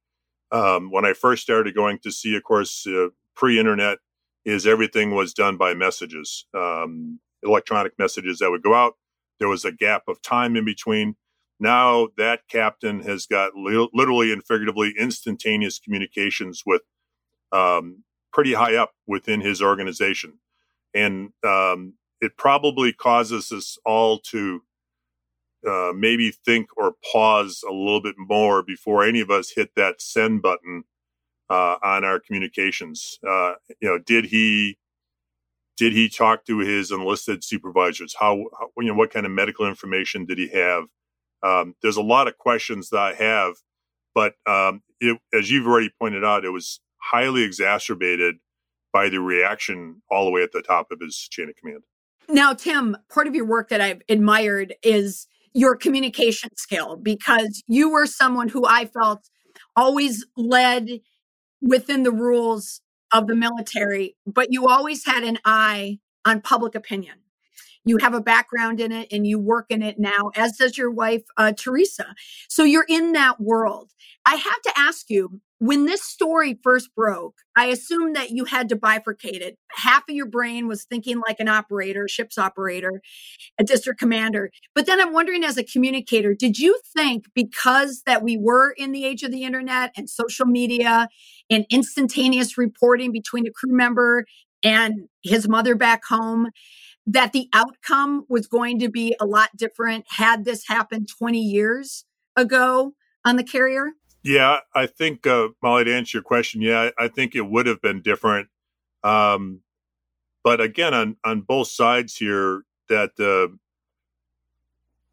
Um, 0.53 0.91
when 0.91 1.05
I 1.05 1.13
first 1.13 1.43
started 1.43 1.75
going 1.75 1.99
to 2.01 2.11
sea, 2.11 2.37
of 2.37 2.43
course, 2.43 2.87
uh, 2.87 3.09
pre-internet, 3.37 3.99
is 4.45 4.67
everything 4.67 5.15
was 5.15 5.33
done 5.35 5.57
by 5.57 5.75
messages, 5.75 6.47
um, 6.55 7.21
electronic 7.43 7.93
messages 7.99 8.39
that 8.39 8.51
would 8.51 8.63
go 8.63 8.75
out. 8.75 8.95
There 9.39 9.49
was 9.49 9.65
a 9.65 9.73
gap 9.73 10.05
of 10.09 10.21
time 10.23 10.57
in 10.57 10.65
between. 10.65 11.17
Now 11.59 12.09
that 12.17 12.41
captain 12.49 13.01
has 13.01 13.27
got 13.27 13.55
li- 13.55 13.89
literally 13.93 14.33
and 14.33 14.43
figuratively 14.45 14.95
instantaneous 14.99 15.79
communications 15.79 16.63
with 16.65 16.83
um, 17.53 18.05
pretty 18.33 18.55
high 18.55 18.77
up 18.77 18.93
within 19.07 19.41
his 19.41 19.61
organization. 19.63 20.39
And 20.95 21.31
um, 21.45 21.95
it 22.21 22.37
probably 22.37 22.93
causes 22.93 23.53
us 23.53 23.79
all 23.85 24.19
to 24.31 24.63
uh, 25.67 25.93
maybe 25.95 26.31
think 26.31 26.69
or 26.77 26.95
pause 27.13 27.63
a 27.69 27.73
little 27.73 28.03
bit 28.03 28.17
more 28.19 28.63
before 28.63 29.05
any 29.05 29.21
of 29.21 29.31
us 29.31 29.53
hit 29.55 29.71
that 29.77 30.01
send 30.01 30.43
button 30.43 30.85
uh, 31.51 31.77
on 31.83 32.05
our 32.05 32.19
communications. 32.19 33.19
Uh, 33.29 33.55
you 33.81 33.89
know, 33.89 33.99
did 33.99 34.27
he 34.27 34.79
did 35.77 35.93
he 35.93 36.11
talk 36.11 36.45
to 36.45 36.59
his 36.59 36.91
enlisted 36.91 37.43
supervisors? 37.43 38.15
How, 38.19 38.45
how, 38.59 38.69
you 38.79 38.89
know 38.89 38.95
what 38.95 39.11
kind 39.11 39.25
of 39.25 39.33
medical 39.33 39.67
information 39.67 40.27
did 40.27 40.37
he 40.37 40.49
have? 40.49 40.85
Um, 41.43 41.75
there's 41.81 41.97
a 41.97 42.03
lot 42.03 42.29
of 42.29 42.37
questions 42.37 42.91
that 42.91 42.99
I 42.99 43.15
have, 43.15 43.55
but 44.15 44.35
um, 44.47 44.83
it, 45.01 45.19
as 45.33 45.51
you've 45.51 45.67
already 45.67 45.91
pointed 45.99 46.23
out, 46.23 46.45
it 46.45 46.51
was 46.51 46.81
highly 46.99 47.43
exacerbated 47.43 48.37
by 48.93 49.09
the 49.09 49.21
reaction 49.21 50.03
all 50.11 50.25
the 50.25 50.31
way 50.31 50.43
at 50.43 50.53
the 50.53 50.63
top 50.63 50.91
of 50.91 51.01
his 51.01 51.17
chain 51.17 51.49
of 51.49 51.57
command. 51.57 51.83
Now, 52.29 52.53
Tim, 52.53 52.97
part 53.13 53.27
of 53.27 53.35
your 53.35 53.45
work 53.45 53.69
that 53.71 53.81
I've 53.81 54.03
admired 54.09 54.75
is 54.83 55.27
your 55.53 55.75
communication 55.75 56.51
skill 56.57 56.97
because 56.97 57.63
you 57.67 57.91
were 57.91 58.07
someone 58.07 58.49
who 58.49 58.65
I 58.67 58.87
felt 58.87 59.29
always 59.77 60.25
led 60.37 61.01
within 61.61 62.05
the 62.05 62.13
rules 62.13 62.81
of 63.13 63.27
the 63.27 63.35
military, 63.35 64.17
but 64.27 64.49
you 64.53 64.69
always 64.69 65.05
had 65.05 65.25
an 65.25 65.39
eye 65.45 65.99
on 66.25 66.41
public 66.41 66.75
opinion 66.75 67.17
you 67.85 67.99
have 67.99 68.15
a 68.15 68.21
background 68.21 68.81
in 68.81 68.93
it 68.93 69.09
and 69.11 69.27
you 69.27 69.39
work 69.39 69.67
in 69.71 69.83
it 69.83 69.99
now, 69.99 70.31
as 70.37 70.57
does 70.57 70.77
your 70.77 70.91
wife, 70.91 71.23
uh, 71.37 71.53
Teresa. 71.53 72.15
So 72.49 72.65
you're 72.65 72.87
in 72.89 73.13
that 73.13 73.41
world. 73.41 73.91
I 74.27 74.37
have 74.37 74.63
to 74.63 74.73
ask 74.77 75.09
you, 75.09 75.41
when 75.61 75.85
this 75.85 76.03
story 76.03 76.59
first 76.65 76.89
broke, 76.97 77.35
I 77.55 77.67
assumed 77.67 78.17
that 78.17 78.31
you 78.31 78.47
had 78.47 78.71
to 78.71 78.77
bifurcate 78.77 79.43
it. 79.43 79.59
Half 79.73 80.05
of 80.09 80.15
your 80.15 80.27
brain 80.27 80.69
was 80.69 80.85
thinking 80.85 81.21
like 81.21 81.39
an 81.39 81.49
operator, 81.49 82.09
ship's 82.09 82.39
operator, 82.39 83.03
a 83.59 83.65
district 83.65 84.01
commander. 84.01 84.51
But 84.75 84.87
then 84.87 85.03
I'm 85.03 85.13
wondering 85.13 85.45
as 85.45 85.59
a 85.59 85.63
communicator, 85.63 86.35
did 86.35 86.59
you 86.59 86.81
think 86.97 87.27
because 87.35 88.03
that 88.07 88.23
we 88.23 88.39
were 88.39 88.71
in 88.79 88.93
the 88.93 89.05
age 89.05 89.23
of 89.23 89.33
the 89.33 89.45
internet 89.45 89.93
and 89.99 90.09
social 90.09 90.47
media 90.47 91.09
and 91.51 91.67
instantaneous 91.69 92.57
reporting 92.57 93.13
between 93.13 93.47
a 93.47 93.53
crew 93.53 93.77
member 93.77 94.25
and 94.65 95.09
his 95.23 95.47
mother 95.47 95.75
back 95.75 96.07
home, 96.09 96.49
that 97.07 97.33
the 97.33 97.49
outcome 97.53 98.25
was 98.31 98.47
going 98.47 98.79
to 98.79 98.89
be 98.89 99.15
a 99.21 99.27
lot 99.27 99.51
different 99.59 100.07
had 100.09 100.47
this 100.47 100.67
happened 100.67 101.09
20 101.19 101.39
years 101.39 102.07
ago 102.35 102.95
on 103.27 103.37
the 103.37 103.45
carrier? 103.45 103.91
Yeah, 104.23 104.59
I 104.75 104.87
think, 104.87 105.27
uh, 105.27 105.49
Molly, 105.63 105.85
to 105.85 105.95
answer 105.95 106.19
your 106.19 106.23
question, 106.25 106.61
yeah, 106.61 106.91
I 106.99 107.09
think 107.09 107.35
it 107.35 107.43
would 107.49 107.67
have 107.67 107.81
been 107.81 108.03
different. 108.03 108.49
Um, 109.03 109.61
but 110.45 110.61
again, 110.61 110.95
on 110.95 111.17
on 111.25 111.43
both 111.43 111.69
sides 111.69 112.17
here, 112.17 112.65
that 112.89 113.13
uh, 113.21 113.55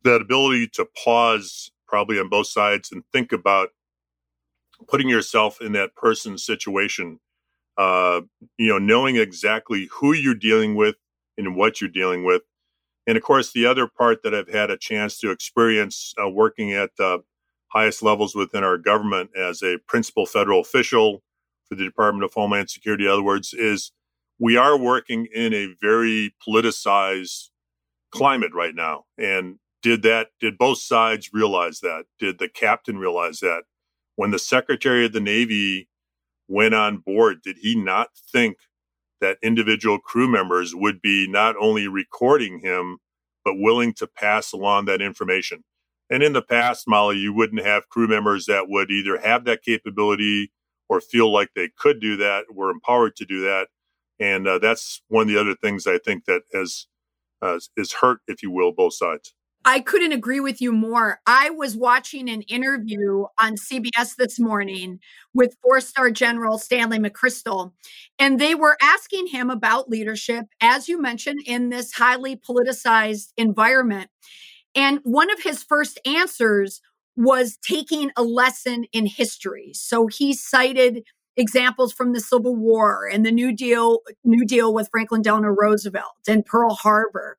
that 0.03 0.21
ability 0.21 0.67
to 0.67 0.85
pause 0.85 1.71
probably 1.87 2.19
on 2.19 2.29
both 2.29 2.47
sides 2.47 2.91
and 2.91 3.03
think 3.13 3.31
about 3.31 3.69
putting 4.87 5.09
yourself 5.09 5.61
in 5.61 5.73
that 5.73 5.95
person's 5.95 6.45
situation 6.45 7.19
uh, 7.77 8.21
you 8.57 8.67
know 8.69 8.77
knowing 8.79 9.17
exactly 9.17 9.89
who 9.91 10.13
you're 10.13 10.35
dealing 10.35 10.75
with 10.75 10.95
and 11.37 11.55
what 11.55 11.81
you're 11.81 11.89
dealing 11.89 12.23
with 12.25 12.43
and 13.07 13.17
of 13.17 13.23
course 13.23 13.51
the 13.53 13.65
other 13.65 13.87
part 13.87 14.23
that 14.23 14.33
i've 14.35 14.49
had 14.49 14.71
a 14.71 14.77
chance 14.77 15.19
to 15.19 15.31
experience 15.31 16.13
uh, 16.23 16.29
working 16.29 16.73
at 16.73 16.91
the 16.97 17.19
highest 17.69 18.01
levels 18.01 18.35
within 18.35 18.63
our 18.63 18.77
government 18.77 19.29
as 19.35 19.61
a 19.61 19.77
principal 19.87 20.25
federal 20.25 20.61
official 20.61 21.21
for 21.67 21.75
the 21.75 21.83
department 21.83 22.23
of 22.23 22.33
homeland 22.33 22.69
security. 22.69 23.05
In 23.05 23.11
other 23.11 23.23
words 23.23 23.53
is 23.53 23.91
we 24.39 24.55
are 24.55 24.77
working 24.77 25.27
in 25.33 25.53
a 25.53 25.75
very 25.81 26.33
politicized 26.47 27.49
climate 28.11 28.53
right 28.53 28.75
now. 28.75 29.03
And 29.17 29.59
did 29.81 30.03
that 30.03 30.29
did 30.39 30.57
both 30.57 30.79
sides 30.79 31.31
realize 31.33 31.81
that? 31.81 32.05
Did 32.19 32.39
the 32.39 32.49
captain 32.49 32.97
realize 32.97 33.39
that? 33.39 33.63
When 34.15 34.31
the 34.31 34.39
secretary 34.39 35.05
of 35.05 35.13
the 35.13 35.19
navy 35.19 35.87
went 36.47 36.73
on 36.73 36.97
board 36.97 37.41
did 37.43 37.57
he 37.61 37.75
not 37.75 38.09
think 38.31 38.57
that 39.19 39.37
individual 39.41 39.99
crew 39.99 40.27
members 40.27 40.73
would 40.75 41.01
be 41.01 41.27
not 41.27 41.55
only 41.59 41.87
recording 41.87 42.59
him 42.59 42.97
but 43.43 43.55
willing 43.57 43.93
to 43.93 44.07
pass 44.07 44.53
along 44.53 44.85
that 44.85 45.01
information 45.01 45.63
and 46.09 46.23
in 46.23 46.33
the 46.33 46.41
past 46.41 46.87
molly 46.87 47.17
you 47.17 47.33
wouldn't 47.33 47.65
have 47.65 47.89
crew 47.89 48.07
members 48.07 48.45
that 48.45 48.69
would 48.69 48.91
either 48.91 49.17
have 49.17 49.45
that 49.45 49.63
capability 49.63 50.51
or 50.89 51.01
feel 51.01 51.31
like 51.31 51.49
they 51.55 51.69
could 51.77 51.99
do 51.99 52.15
that 52.17 52.45
were 52.53 52.69
empowered 52.69 53.15
to 53.15 53.25
do 53.25 53.41
that 53.41 53.67
and 54.19 54.47
uh, 54.47 54.57
that's 54.59 55.01
one 55.07 55.23
of 55.23 55.27
the 55.27 55.39
other 55.39 55.55
things 55.55 55.87
i 55.87 55.97
think 55.97 56.25
that 56.25 56.41
has 56.53 56.87
uh, 57.41 57.59
is 57.75 57.93
hurt 57.93 58.19
if 58.27 58.41
you 58.41 58.51
will 58.51 58.71
both 58.71 58.93
sides 58.93 59.33
I 59.69 59.81
couldn't 59.81 60.13
agree 60.13 60.39
with 60.39 60.61
you 60.61 60.71
more. 60.71 61.19
I 61.27 61.49
was 61.49 61.75
watching 61.75 62.29
an 62.29 62.43
interview 62.43 63.25
on 63.37 63.55
CBS 63.57 64.15
this 64.15 64.39
morning 64.39 65.01
with 65.33 65.57
four 65.61 65.81
star 65.81 66.09
general 66.09 66.57
Stanley 66.57 66.99
McChrystal, 66.99 67.73
and 68.17 68.39
they 68.39 68.55
were 68.55 68.77
asking 68.81 69.27
him 69.27 69.49
about 69.49 69.89
leadership, 69.89 70.45
as 70.61 70.87
you 70.87 71.01
mentioned, 71.01 71.41
in 71.45 71.67
this 71.67 71.91
highly 71.91 72.37
politicized 72.37 73.33
environment. 73.35 74.09
And 74.77 74.99
one 75.03 75.31
of 75.31 75.41
his 75.41 75.63
first 75.63 75.99
answers 76.05 76.81
was 77.15 77.57
taking 77.57 78.11
a 78.15 78.21
lesson 78.21 78.85
in 78.93 79.07
history. 79.07 79.71
So 79.73 80.05
he 80.05 80.33
cited 80.33 81.03
examples 81.35 81.91
from 81.91 82.13
the 82.13 82.19
Civil 82.19 82.55
War 82.55 83.09
and 83.11 83.25
the 83.25 83.31
New 83.31 83.55
Deal, 83.55 84.01
New 84.23 84.45
Deal 84.45 84.71
with 84.71 84.89
Franklin 84.91 85.23
Delano 85.23 85.47
Roosevelt 85.47 86.13
and 86.27 86.45
Pearl 86.45 86.75
Harbor. 86.75 87.37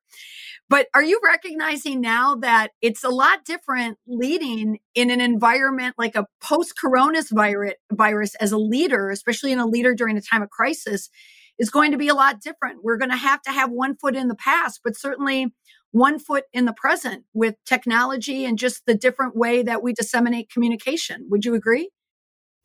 But 0.67 0.87
are 0.93 1.01
you 1.01 1.19
recognizing 1.23 2.01
now 2.01 2.35
that 2.35 2.71
it's 2.81 3.05
a 3.05 3.09
lot 3.09 3.45
different 3.45 3.97
leading 4.05 4.79
in 4.93 5.09
an 5.09 5.21
environment 5.21 5.95
like 5.97 6.15
a 6.15 6.27
post 6.41 6.73
coronavirus 6.81 7.73
virus 7.91 8.35
as 8.35 8.51
a 8.51 8.57
leader, 8.57 9.09
especially 9.09 9.53
in 9.53 9.59
a 9.59 9.65
leader 9.65 9.95
during 9.95 10.17
a 10.17 10.21
time 10.21 10.41
of 10.41 10.49
crisis, 10.49 11.09
is 11.57 11.69
going 11.69 11.91
to 11.91 11.97
be 11.97 12.09
a 12.09 12.13
lot 12.13 12.41
different. 12.41 12.83
We're 12.83 12.97
going 12.97 13.11
to 13.11 13.17
have 13.17 13.41
to 13.43 13.51
have 13.51 13.71
one 13.71 13.95
foot 13.95 14.15
in 14.15 14.27
the 14.27 14.35
past, 14.35 14.81
but 14.83 14.97
certainly 14.97 15.53
one 15.91 16.19
foot 16.19 16.45
in 16.53 16.65
the 16.65 16.73
present 16.73 17.25
with 17.33 17.55
technology 17.65 18.45
and 18.45 18.57
just 18.57 18.85
the 18.85 18.95
different 18.95 19.35
way 19.35 19.63
that 19.63 19.81
we 19.81 19.93
disseminate 19.93 20.49
communication. 20.51 21.25
Would 21.29 21.45
you 21.45 21.55
agree? 21.55 21.89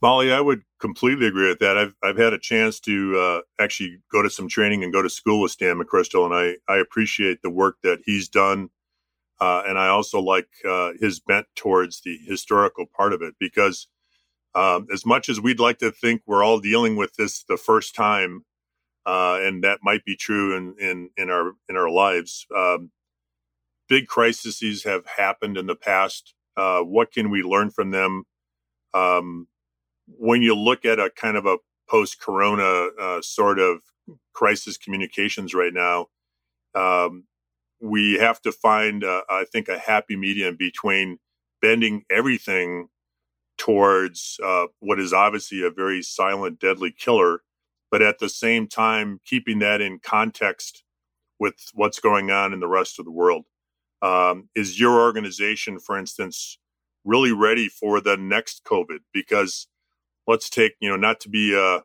Molly, 0.02 0.33
I 0.33 0.40
would 0.40 0.64
completely 0.81 1.26
agree 1.26 1.49
with 1.49 1.61
that. 1.61 1.78
I've 1.78 1.95
I've 2.02 2.19
had 2.19 2.35
a 2.35 2.38
chance 2.38 2.78
to 2.81 3.19
uh, 3.19 3.40
actually 3.59 4.00
go 4.12 4.23
to 4.23 4.28
some 4.28 4.49
training 4.49 4.85
and 4.85 4.93
go 4.93 5.00
to 5.00 5.09
school 5.09 5.40
with 5.40 5.52
Stan 5.52 5.81
McChrystal, 5.81 6.26
and 6.26 6.35
I 6.35 6.73
I 6.73 6.78
appreciate 6.78 7.40
the 7.43 7.49
work 7.49 7.76
that 7.83 8.00
he's 8.04 8.28
done, 8.28 8.69
uh, 9.40 9.62
and 9.66 9.78
I 9.78 9.88
also 9.88 10.21
like 10.21 10.49
uh, 10.69 10.93
his 11.00 11.21
bent 11.21 11.47
towards 11.57 12.02
the 12.02 12.19
historical 12.26 12.85
part 12.95 13.14
of 13.14 13.23
it 13.23 13.35
because 13.40 13.88
um, 14.54 14.87
as 14.93 15.07
much 15.07 15.28
as 15.28 15.40
we'd 15.40 15.59
like 15.59 15.78
to 15.78 15.90
think 15.90 16.21
we're 16.26 16.45
all 16.45 16.61
dealing 16.61 16.97
with 16.97 17.14
this 17.14 17.43
the 17.43 17.57
first 17.57 17.95
time, 17.95 18.45
uh, 19.07 19.38
and 19.40 19.64
that 19.64 19.78
might 19.83 20.04
be 20.04 20.16
true 20.16 20.54
in 20.54 20.75
in 20.78 21.11
in 21.16 21.31
our 21.31 21.52
in 21.69 21.76
our 21.76 21.88
lives. 21.88 22.47
Um, 22.54 22.90
big 23.88 24.06
crises 24.06 24.84
have 24.84 25.04
happened 25.06 25.56
in 25.56 25.66
the 25.66 25.76
past. 25.76 26.34
Uh, 26.56 26.80
what 26.80 27.12
can 27.12 27.30
we 27.30 27.42
learn 27.42 27.70
from 27.70 27.90
them? 27.90 28.24
Um, 28.92 29.48
when 30.06 30.42
you 30.42 30.54
look 30.54 30.84
at 30.84 30.98
a 30.98 31.10
kind 31.10 31.36
of 31.36 31.46
a 31.46 31.58
post 31.88 32.20
corona 32.20 32.88
uh, 33.00 33.20
sort 33.22 33.58
of 33.58 33.80
crisis 34.32 34.76
communications 34.76 35.54
right 35.54 35.72
now, 35.72 36.06
um, 36.74 37.24
we 37.80 38.14
have 38.14 38.40
to 38.42 38.52
find, 38.52 39.04
uh, 39.04 39.22
I 39.28 39.44
think, 39.44 39.68
a 39.68 39.78
happy 39.78 40.16
medium 40.16 40.56
between 40.56 41.18
bending 41.60 42.04
everything 42.10 42.88
towards 43.58 44.38
uh, 44.44 44.66
what 44.80 44.98
is 44.98 45.12
obviously 45.12 45.62
a 45.62 45.70
very 45.70 46.02
silent, 46.02 46.58
deadly 46.58 46.90
killer, 46.90 47.42
but 47.90 48.02
at 48.02 48.18
the 48.18 48.28
same 48.28 48.66
time, 48.66 49.20
keeping 49.24 49.60
that 49.60 49.80
in 49.80 49.98
context 49.98 50.82
with 51.38 51.54
what's 51.74 52.00
going 52.00 52.30
on 52.30 52.52
in 52.52 52.60
the 52.60 52.68
rest 52.68 52.98
of 52.98 53.04
the 53.04 53.10
world. 53.10 53.44
Um, 54.04 54.50
is 54.54 54.78
your 54.78 55.00
organization, 55.00 55.78
for 55.78 55.99
instance, 55.99 56.58
really 57.04 57.32
ready 57.32 57.68
for 57.68 58.02
the 58.02 58.18
next 58.18 58.62
COVID? 58.64 58.99
Because 59.14 59.66
let's 60.26 60.50
take 60.50 60.75
you 60.78 60.90
know 60.90 60.96
not 60.96 61.20
to 61.20 61.30
be 61.30 61.54
a 61.54 61.82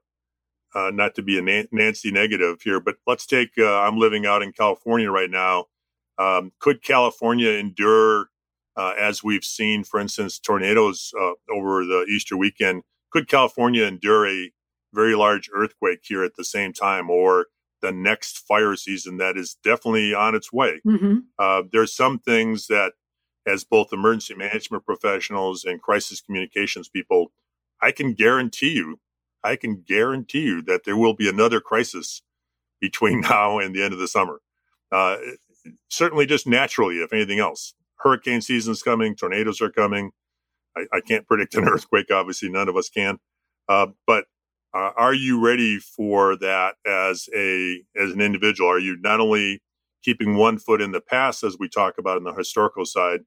uh, 0.77 0.91
not 0.91 1.15
to 1.15 1.21
be 1.21 1.39
a 1.39 1.67
Nancy 1.71 2.11
negative 2.11 2.61
here, 2.61 2.81
but 2.81 2.97
let's 3.07 3.25
take 3.25 3.51
uh, 3.57 3.79
I'm 3.79 3.97
living 3.97 4.25
out 4.25 4.43
in 4.43 4.51
California 4.51 5.09
right 5.09 5.29
now. 5.29 5.65
Um, 6.17 6.51
could 6.59 6.83
California 6.83 7.51
endure, 7.51 8.27
uh, 8.75 8.93
as 8.99 9.23
we've 9.23 9.45
seen, 9.45 9.85
for 9.85 10.01
instance, 10.01 10.39
tornadoes 10.39 11.13
uh, 11.19 11.31
over 11.49 11.85
the 11.85 12.05
Easter 12.09 12.35
weekend? 12.35 12.83
Could 13.11 13.29
California 13.29 13.85
endure 13.85 14.27
a 14.27 14.51
very 14.93 15.15
large 15.15 15.49
earthquake 15.53 16.01
here 16.03 16.23
at 16.23 16.35
the 16.35 16.43
same 16.43 16.73
time, 16.73 17.09
or 17.09 17.47
the 17.81 17.91
next 17.91 18.39
fire 18.39 18.75
season 18.75 19.17
that 19.17 19.37
is 19.37 19.57
definitely 19.63 20.13
on 20.13 20.35
its 20.35 20.51
way? 20.51 20.81
Mm-hmm. 20.85 21.17
Uh, 21.37 21.63
there's 21.71 21.95
some 21.95 22.19
things 22.19 22.67
that, 22.67 22.93
as 23.47 23.63
both 23.63 23.93
emergency 23.93 24.35
management 24.35 24.85
professionals 24.85 25.63
and 25.63 25.81
crisis 25.81 26.21
communications 26.21 26.89
people, 26.89 27.31
I 27.81 27.91
can 27.91 28.13
guarantee 28.13 28.73
you, 28.73 28.99
I 29.43 29.55
can 29.55 29.83
guarantee 29.87 30.41
you 30.41 30.61
that 30.63 30.83
there 30.85 30.97
will 30.97 31.13
be 31.13 31.29
another 31.29 31.59
crisis 31.59 32.21
between 32.81 33.21
now 33.21 33.59
and 33.59 33.75
the 33.75 33.83
end 33.83 33.93
of 33.93 33.99
the 33.99 34.07
summer. 34.07 34.41
Uh, 34.91 35.17
certainly, 35.89 36.25
just 36.25 36.47
naturally, 36.47 36.95
if 36.95 37.13
anything 37.13 37.39
else. 37.39 37.73
Hurricane 37.97 38.41
season's 38.41 38.81
coming, 38.81 39.15
tornadoes 39.15 39.61
are 39.61 39.69
coming. 39.69 40.11
I, 40.75 40.85
I 40.93 41.01
can't 41.01 41.27
predict 41.27 41.55
an 41.55 41.63
earthquake, 41.67 42.11
obviously, 42.11 42.49
none 42.49 42.69
of 42.69 42.77
us 42.77 42.89
can. 42.89 43.19
Uh, 43.67 43.87
but 44.07 44.25
uh, 44.73 44.91
are 44.95 45.13
you 45.13 45.43
ready 45.43 45.79
for 45.79 46.35
that 46.37 46.75
as 46.85 47.27
a 47.35 47.81
as 47.95 48.11
an 48.11 48.21
individual? 48.21 48.69
Are 48.69 48.79
you 48.79 48.97
not 49.01 49.19
only 49.19 49.61
keeping 50.03 50.35
one 50.35 50.57
foot 50.57 50.81
in 50.81 50.91
the 50.91 51.01
past, 51.01 51.43
as 51.43 51.57
we 51.59 51.67
talk 51.67 51.97
about 51.97 52.17
in 52.17 52.23
the 52.23 52.33
historical 52.33 52.85
side, 52.85 53.21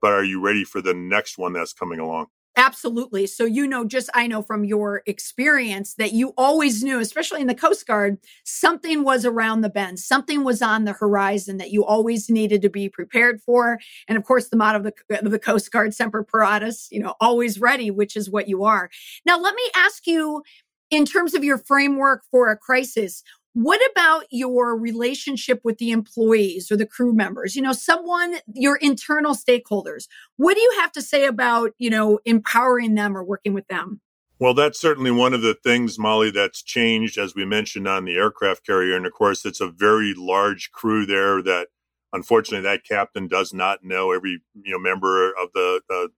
but 0.00 0.12
are 0.12 0.24
you 0.24 0.40
ready 0.40 0.64
for 0.64 0.80
the 0.80 0.94
next 0.94 1.36
one 1.38 1.52
that's 1.52 1.72
coming 1.72 1.98
along? 1.98 2.26
Absolutely. 2.56 3.26
So, 3.26 3.44
you 3.44 3.66
know, 3.66 3.84
just 3.84 4.08
I 4.14 4.28
know 4.28 4.40
from 4.40 4.64
your 4.64 5.02
experience 5.06 5.94
that 5.94 6.12
you 6.12 6.32
always 6.36 6.84
knew, 6.84 7.00
especially 7.00 7.40
in 7.40 7.48
the 7.48 7.54
Coast 7.54 7.84
Guard, 7.84 8.18
something 8.44 9.02
was 9.02 9.24
around 9.24 9.62
the 9.62 9.68
bend, 9.68 9.98
something 9.98 10.44
was 10.44 10.62
on 10.62 10.84
the 10.84 10.92
horizon 10.92 11.56
that 11.56 11.72
you 11.72 11.84
always 11.84 12.30
needed 12.30 12.62
to 12.62 12.70
be 12.70 12.88
prepared 12.88 13.40
for. 13.42 13.80
And 14.06 14.16
of 14.16 14.22
course, 14.22 14.50
the 14.50 14.56
motto 14.56 14.78
of 14.78 14.84
the, 14.84 15.24
of 15.24 15.32
the 15.32 15.38
Coast 15.40 15.72
Guard, 15.72 15.94
Semper 15.94 16.24
Paratus, 16.24 16.86
you 16.92 17.00
know, 17.00 17.14
always 17.20 17.60
ready, 17.60 17.90
which 17.90 18.14
is 18.14 18.30
what 18.30 18.48
you 18.48 18.62
are. 18.62 18.88
Now, 19.26 19.36
let 19.36 19.56
me 19.56 19.70
ask 19.74 20.06
you, 20.06 20.44
in 20.90 21.04
terms 21.04 21.34
of 21.34 21.44
your 21.44 21.58
framework 21.58 22.22
for 22.30 22.50
a 22.50 22.56
crisis, 22.56 23.22
what 23.54 23.80
about 23.92 24.24
your 24.30 24.76
relationship 24.76 25.60
with 25.62 25.78
the 25.78 25.92
employees 25.92 26.72
or 26.72 26.76
the 26.76 26.86
crew 26.86 27.14
members? 27.14 27.54
You 27.54 27.62
know, 27.62 27.72
someone, 27.72 28.36
your 28.52 28.76
internal 28.76 29.34
stakeholders. 29.34 30.08
What 30.36 30.54
do 30.54 30.60
you 30.60 30.74
have 30.80 30.90
to 30.92 31.02
say 31.02 31.24
about, 31.26 31.70
you 31.78 31.88
know, 31.88 32.18
empowering 32.24 32.94
them 32.94 33.16
or 33.16 33.22
working 33.24 33.54
with 33.54 33.68
them? 33.68 34.00
Well, 34.40 34.54
that's 34.54 34.80
certainly 34.80 35.12
one 35.12 35.32
of 35.32 35.42
the 35.42 35.54
things, 35.54 36.00
Molly, 36.00 36.32
that's 36.32 36.62
changed, 36.62 37.16
as 37.16 37.36
we 37.36 37.44
mentioned 37.44 37.86
on 37.86 38.04
the 38.04 38.16
aircraft 38.16 38.66
carrier. 38.66 38.96
And 38.96 39.06
of 39.06 39.12
course, 39.12 39.44
it's 39.44 39.60
a 39.60 39.70
very 39.70 40.12
large 40.16 40.72
crew 40.72 41.06
there 41.06 41.40
that 41.42 41.68
unfortunately 42.12 42.68
that 42.68 42.84
captain 42.84 43.28
does 43.28 43.54
not 43.54 43.84
know 43.84 44.10
every, 44.10 44.40
you 44.60 44.72
know, 44.72 44.78
member 44.80 45.30
of 45.30 45.50
the, 45.54 45.80
uh, 45.88 46.08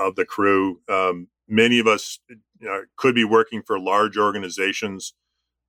of 0.00 0.14
the 0.14 0.24
crew. 0.24 0.80
Um, 0.88 1.26
many 1.48 1.78
of 1.78 1.86
us 1.86 2.18
you 2.28 2.38
know, 2.60 2.82
could 2.96 3.14
be 3.14 3.24
working 3.24 3.62
for 3.62 3.78
large 3.78 4.16
organizations 4.16 5.14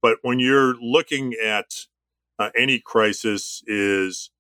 but 0.02 0.20
when 0.22 0.40
you're 0.40 0.76
looking 0.82 1.34
at 1.44 1.66
uh, 2.38 2.50
any 2.58 2.80
crisis, 2.80 3.62
is 3.68 4.32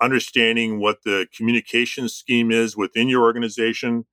understanding 0.00 0.80
what 0.80 1.02
the 1.04 1.26
communication 1.36 2.08
scheme 2.08 2.50
is 2.50 2.76
within 2.76 3.08
your 3.08 3.22
organization, 3.22 4.06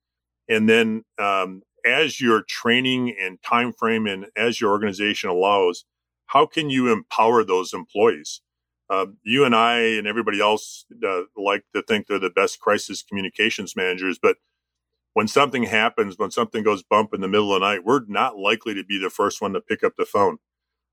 and 0.48 0.68
then 0.68 1.04
um, 1.18 1.62
as 1.86 2.20
your 2.20 2.42
training 2.42 3.14
and 3.20 3.42
time 3.42 3.72
frame 3.72 4.06
and 4.06 4.26
as 4.36 4.60
your 4.60 4.70
organization 4.70 5.30
allows, 5.30 5.84
how 6.26 6.46
can 6.46 6.68
you 6.70 6.92
empower 6.92 7.44
those 7.44 7.72
employees? 7.72 8.40
Uh, 8.90 9.06
you 9.22 9.44
and 9.44 9.54
I 9.54 9.80
and 9.80 10.06
everybody 10.06 10.40
else 10.40 10.86
uh, 11.06 11.22
like 11.36 11.64
to 11.74 11.82
think 11.82 12.06
they're 12.06 12.18
the 12.18 12.30
best 12.30 12.60
crisis 12.60 13.02
communications 13.02 13.76
managers, 13.76 14.18
but 14.20 14.38
when 15.18 15.26
something 15.26 15.64
happens, 15.64 16.16
when 16.16 16.30
something 16.30 16.62
goes 16.62 16.84
bump 16.84 17.12
in 17.12 17.20
the 17.20 17.26
middle 17.26 17.52
of 17.52 17.60
the 17.60 17.66
night, 17.66 17.84
we're 17.84 18.02
not 18.06 18.38
likely 18.38 18.72
to 18.72 18.84
be 18.84 19.00
the 19.00 19.10
first 19.10 19.42
one 19.42 19.52
to 19.52 19.60
pick 19.60 19.82
up 19.82 19.94
the 19.98 20.04
phone. 20.04 20.38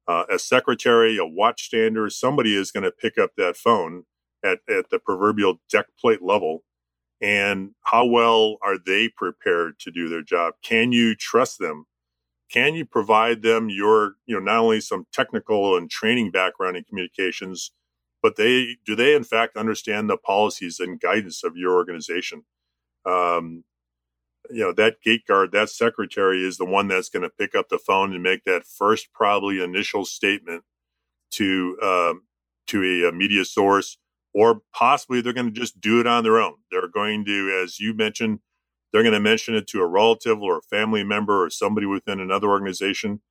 Uh, 0.08 0.24
a 0.34 0.40
secretary, 0.40 1.16
a 1.16 1.22
watchstander, 1.22 2.12
somebody 2.12 2.56
is 2.56 2.72
going 2.72 2.86
to 2.86 2.92
pick 2.92 3.20
up 3.20 3.34
that 3.38 3.56
phone 3.56 4.06
at, 4.44 4.62
at 4.68 4.90
the 4.90 4.98
proverbial 4.98 5.62
deck 5.72 5.86
plate 6.02 6.24
level. 6.24 6.64
And 7.22 7.76
how 7.84 8.04
well 8.08 8.58
are 8.64 8.80
they 8.84 9.10
prepared 9.10 9.78
to 9.82 9.92
do 9.92 10.10
their 10.10 10.24
job? 10.24 10.56
Can 10.64 10.92
you 10.92 11.14
trust 11.14 11.60
them? 11.60 11.86
Can 12.52 12.74
you 12.74 12.84
provide 12.84 13.44
them 13.44 13.70
your, 13.70 14.16
you 14.26 14.34
know, 14.34 14.42
not 14.44 14.64
only 14.64 14.82
some 14.82 15.06
technical 15.14 15.78
and 15.78 15.88
training 15.88 16.32
background 16.32 16.78
in 16.78 16.84
communications, 16.86 17.74
but 18.24 18.38
they 18.38 18.78
do 18.88 18.96
they 18.96 19.14
in 19.14 19.24
fact 19.24 19.56
understand 19.56 20.10
the 20.10 20.18
policies 20.18 20.80
and 20.80 21.00
guidance 21.00 21.44
of 21.44 21.56
your 21.56 21.76
organization? 21.76 22.44
Um, 23.06 23.66
you 24.50 24.62
know 24.62 24.74
that 24.74 25.02
gate 25.04 25.26
guard 25.28 25.52
that 25.52 25.70
secretary 25.70 26.44
is 26.44 26.58
the 26.58 26.66
one 26.66 26.88
that's 26.88 27.10
going 27.10 27.24
to 27.24 27.30
pick 27.30 27.56
up 27.56 27.70
the 27.70 27.78
phone 27.78 28.14
and 28.14 28.24
make 28.24 28.44
that 28.46 28.66
first 28.66 29.12
probably 29.14 29.64
initial 29.64 30.06
statement 30.06 30.64
to 31.32 31.78
um, 31.82 32.24
to 32.68 32.84
a, 32.84 33.10
a, 33.10 33.12
media 33.12 33.46
source 33.46 33.98
or 34.34 34.62
possibly 34.74 35.22
they're 35.22 35.34
going 35.34 35.54
to 35.54 35.60
just 35.60 35.80
do 35.80 36.00
it 36.00 36.08
on 36.08 36.24
their 36.24 36.40
own. 36.40 36.56
They're 36.72 36.88
going 36.88 37.26
to 37.26 37.62
as 37.64 37.80
you 37.80 37.94
mentioned 37.94 38.40
they're 38.92 39.04
going 39.04 39.14
to 39.14 39.20
mention 39.20 39.56
it 39.56 39.68
to 39.68 39.82
a 39.82 39.88
relative 39.88 40.42
or 40.42 40.58
a 40.58 40.62
family 40.62 41.04
member 41.04 41.44
or 41.44 41.50
somebody 41.50 41.86
within 41.86 42.20
another 42.20 42.48
organization 42.48 43.22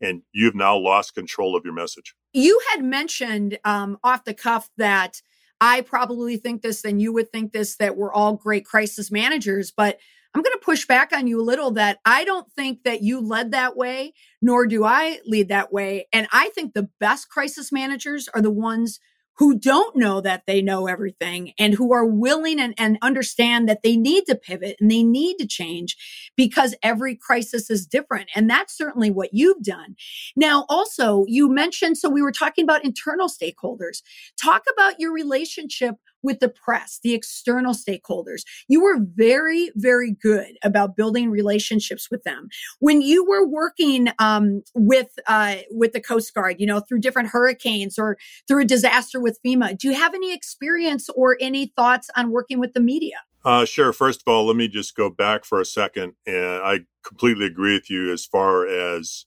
and 0.00 0.22
you've 0.32 0.56
now 0.56 0.76
lost 0.76 1.14
control 1.14 1.56
of 1.56 1.64
your 1.64 1.74
message. 1.74 2.14
You 2.32 2.60
had 2.72 2.82
mentioned 2.84 3.58
um, 3.64 3.98
off 4.02 4.24
the 4.24 4.34
cuff 4.34 4.68
that 4.76 5.22
i 5.62 5.80
probably 5.80 6.36
think 6.36 6.60
this 6.60 6.84
and 6.84 7.00
you 7.00 7.12
would 7.12 7.30
think 7.32 7.52
this 7.52 7.76
that 7.76 7.96
we're 7.96 8.12
all 8.12 8.34
great 8.34 8.66
crisis 8.66 9.10
managers 9.10 9.70
but 9.70 9.98
I'm 10.34 10.42
going 10.42 10.52
to 10.52 10.64
push 10.64 10.86
back 10.86 11.12
on 11.12 11.26
you 11.26 11.40
a 11.40 11.44
little 11.44 11.72
that 11.72 11.98
I 12.04 12.24
don't 12.24 12.50
think 12.52 12.84
that 12.84 13.02
you 13.02 13.20
led 13.20 13.52
that 13.52 13.76
way, 13.76 14.14
nor 14.40 14.66
do 14.66 14.84
I 14.84 15.20
lead 15.26 15.48
that 15.48 15.72
way. 15.72 16.06
And 16.12 16.26
I 16.32 16.48
think 16.54 16.72
the 16.72 16.88
best 16.98 17.28
crisis 17.28 17.70
managers 17.70 18.28
are 18.34 18.40
the 18.40 18.50
ones 18.50 18.98
who 19.36 19.58
don't 19.58 19.96
know 19.96 20.20
that 20.20 20.42
they 20.46 20.60
know 20.60 20.86
everything 20.86 21.52
and 21.58 21.74
who 21.74 21.92
are 21.92 22.04
willing 22.04 22.60
and, 22.60 22.74
and 22.76 22.98
understand 23.00 23.68
that 23.68 23.82
they 23.82 23.96
need 23.96 24.24
to 24.26 24.34
pivot 24.34 24.76
and 24.78 24.90
they 24.90 25.02
need 25.02 25.36
to 25.38 25.46
change 25.46 25.96
because 26.36 26.74
every 26.82 27.16
crisis 27.16 27.70
is 27.70 27.86
different. 27.86 28.28
And 28.34 28.48
that's 28.48 28.76
certainly 28.76 29.10
what 29.10 29.30
you've 29.32 29.62
done. 29.62 29.96
Now, 30.36 30.66
also, 30.68 31.24
you 31.28 31.48
mentioned, 31.48 31.98
so 31.98 32.10
we 32.10 32.22
were 32.22 32.32
talking 32.32 32.64
about 32.64 32.84
internal 32.84 33.28
stakeholders. 33.28 34.02
Talk 34.40 34.64
about 34.72 35.00
your 35.00 35.12
relationship 35.12 35.96
with 36.22 36.40
the 36.40 36.48
press, 36.48 36.98
the 37.02 37.14
external 37.14 37.74
stakeholders. 37.74 38.42
You 38.68 38.82
were 38.82 38.98
very, 39.00 39.70
very 39.74 40.12
good 40.12 40.56
about 40.62 40.96
building 40.96 41.30
relationships 41.30 42.08
with 42.10 42.22
them. 42.22 42.48
When 42.80 43.02
you 43.02 43.24
were 43.24 43.46
working 43.46 44.08
um, 44.18 44.62
with 44.74 45.08
uh, 45.26 45.56
with 45.70 45.92
the 45.92 46.00
Coast 46.00 46.34
Guard, 46.34 46.56
you 46.58 46.66
know, 46.66 46.80
through 46.80 47.00
different 47.00 47.30
hurricanes 47.30 47.98
or 47.98 48.16
through 48.48 48.62
a 48.62 48.66
disaster 48.66 49.20
with 49.20 49.38
FEMA, 49.44 49.76
do 49.76 49.88
you 49.88 49.94
have 49.94 50.14
any 50.14 50.34
experience 50.34 51.08
or 51.14 51.36
any 51.40 51.72
thoughts 51.76 52.10
on 52.16 52.30
working 52.30 52.58
with 52.58 52.72
the 52.74 52.80
media? 52.80 53.16
Uh, 53.44 53.64
sure. 53.64 53.92
First 53.92 54.22
of 54.24 54.32
all, 54.32 54.46
let 54.46 54.56
me 54.56 54.68
just 54.68 54.94
go 54.94 55.10
back 55.10 55.44
for 55.44 55.60
a 55.60 55.64
second, 55.64 56.12
and 56.26 56.62
I 56.62 56.80
completely 57.04 57.46
agree 57.46 57.74
with 57.74 57.90
you 57.90 58.12
as 58.12 58.24
far 58.24 58.66
as 58.66 59.26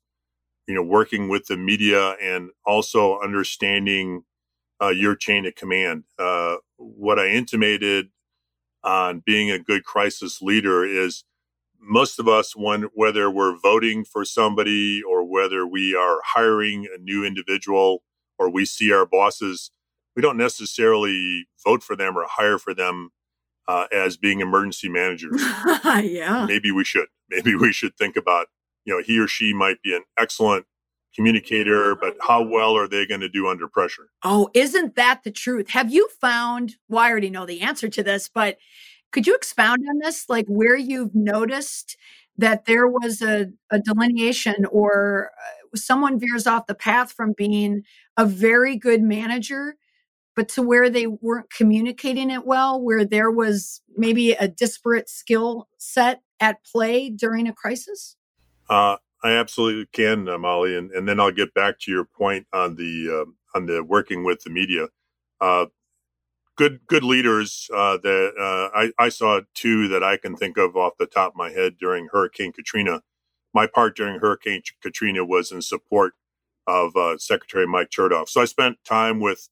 you 0.67 0.73
know 0.73 0.83
working 0.83 1.27
with 1.27 1.47
the 1.47 1.57
media 1.57 2.15
and 2.21 2.49
also 2.65 3.19
understanding 3.19 4.23
uh, 4.81 4.89
your 4.89 5.15
chain 5.15 5.45
of 5.45 5.55
command. 5.55 6.03
Uh, 6.17 6.55
what 6.77 7.19
I 7.19 7.27
intimated 7.27 8.09
on 8.83 9.23
being 9.25 9.49
a 9.49 9.59
good 9.59 9.83
crisis 9.83 10.41
leader 10.41 10.85
is 10.85 11.23
most 11.79 12.19
of 12.19 12.27
us, 12.27 12.55
when 12.55 12.83
whether 12.93 13.29
we're 13.29 13.57
voting 13.57 14.05
for 14.05 14.25
somebody 14.25 15.01
or 15.03 15.23
whether 15.23 15.67
we 15.67 15.95
are 15.95 16.19
hiring 16.23 16.87
a 16.93 16.97
new 16.99 17.23
individual 17.23 18.03
or 18.37 18.49
we 18.49 18.65
see 18.65 18.91
our 18.91 19.05
bosses, 19.05 19.71
we 20.15 20.21
don't 20.21 20.37
necessarily 20.37 21.47
vote 21.63 21.83
for 21.83 21.95
them 21.95 22.17
or 22.17 22.25
hire 22.27 22.57
for 22.57 22.73
them 22.73 23.11
uh, 23.67 23.85
as 23.91 24.17
being 24.17 24.39
emergency 24.39 24.89
managers. 24.89 25.41
yeah, 26.03 26.45
maybe 26.47 26.71
we 26.71 26.83
should. 26.83 27.07
Maybe 27.29 27.55
we 27.55 27.71
should 27.71 27.97
think 27.97 28.15
about 28.15 28.47
you 28.85 28.93
know 28.93 29.03
he 29.03 29.19
or 29.19 29.27
she 29.27 29.53
might 29.53 29.81
be 29.83 29.95
an 29.95 30.03
excellent 30.17 30.65
communicator, 31.15 31.95
but 31.95 32.15
how 32.21 32.41
well 32.41 32.75
are 32.77 32.87
they 32.87 33.05
going 33.05 33.21
to 33.21 33.29
do 33.29 33.47
under 33.47 33.67
pressure? 33.67 34.09
Oh, 34.23 34.49
isn't 34.53 34.95
that 34.95 35.23
the 35.23 35.31
truth? 35.31 35.69
Have 35.69 35.91
you 35.91 36.07
found, 36.19 36.75
well, 36.89 37.03
I 37.03 37.09
already 37.09 37.29
know 37.29 37.45
the 37.45 37.61
answer 37.61 37.87
to 37.89 38.03
this, 38.03 38.29
but 38.29 38.57
could 39.11 39.25
you 39.25 39.35
expound 39.35 39.83
on 39.89 39.99
this? 39.99 40.29
Like 40.29 40.45
where 40.47 40.75
you've 40.75 41.15
noticed 41.15 41.97
that 42.37 42.65
there 42.65 42.87
was 42.87 43.21
a, 43.21 43.47
a 43.71 43.79
delineation 43.79 44.65
or 44.69 45.31
uh, 45.37 45.77
someone 45.77 46.19
veers 46.19 46.47
off 46.47 46.67
the 46.67 46.75
path 46.75 47.11
from 47.11 47.33
being 47.37 47.83
a 48.17 48.25
very 48.25 48.75
good 48.75 49.01
manager 49.01 49.77
but 50.35 50.49
to 50.49 50.61
where 50.61 50.89
they 50.89 51.07
weren't 51.07 51.49
communicating 51.49 52.29
it 52.29 52.45
well, 52.45 52.79
where 52.79 53.05
there 53.05 53.31
was 53.31 53.81
maybe 53.95 54.33
a 54.33 54.47
disparate 54.47 55.09
skill 55.09 55.69
set 55.77 56.21
at 56.39 56.63
play 56.65 57.09
during 57.09 57.47
a 57.47 57.53
crisis? 57.53 58.17
Uh, 58.69 58.97
I 59.25 59.31
absolutely 59.31 59.87
can, 59.91 60.29
uh, 60.29 60.37
Molly, 60.37 60.77
and, 60.77 60.91
and 60.91 61.09
then 61.09 61.19
I'll 61.19 61.31
get 61.31 61.51
back 61.55 61.79
to 61.79 61.91
your 61.91 62.05
point 62.05 62.45
on 62.53 62.75
the 62.75 63.25
uh, 63.25 63.57
on 63.57 63.65
the 63.65 63.83
working 63.83 64.23
with 64.23 64.43
the 64.43 64.51
media. 64.51 64.89
Uh, 65.41 65.65
good 66.55 66.81
good 66.85 67.03
leaders 67.03 67.67
uh, 67.73 67.97
that 68.03 68.33
uh, 68.39 68.77
I, 68.77 68.91
I 69.03 69.09
saw 69.09 69.41
two 69.55 69.87
that 69.87 70.03
I 70.03 70.17
can 70.17 70.35
think 70.35 70.57
of 70.59 70.77
off 70.77 70.93
the 70.99 71.07
top 71.07 71.31
of 71.31 71.37
my 71.37 71.49
head 71.49 71.77
during 71.79 72.07
Hurricane 72.11 72.53
Katrina. 72.53 73.01
My 73.51 73.65
part 73.65 73.95
during 73.95 74.19
Hurricane 74.19 74.61
Katrina 74.83 75.25
was 75.25 75.51
in 75.51 75.63
support 75.63 76.13
of 76.67 76.95
uh, 76.95 77.17
Secretary 77.17 77.65
Mike 77.65 77.89
Chertoff. 77.89 78.29
So 78.29 78.41
I 78.41 78.45
spent 78.45 78.77
time 78.85 79.19
with 79.19 79.49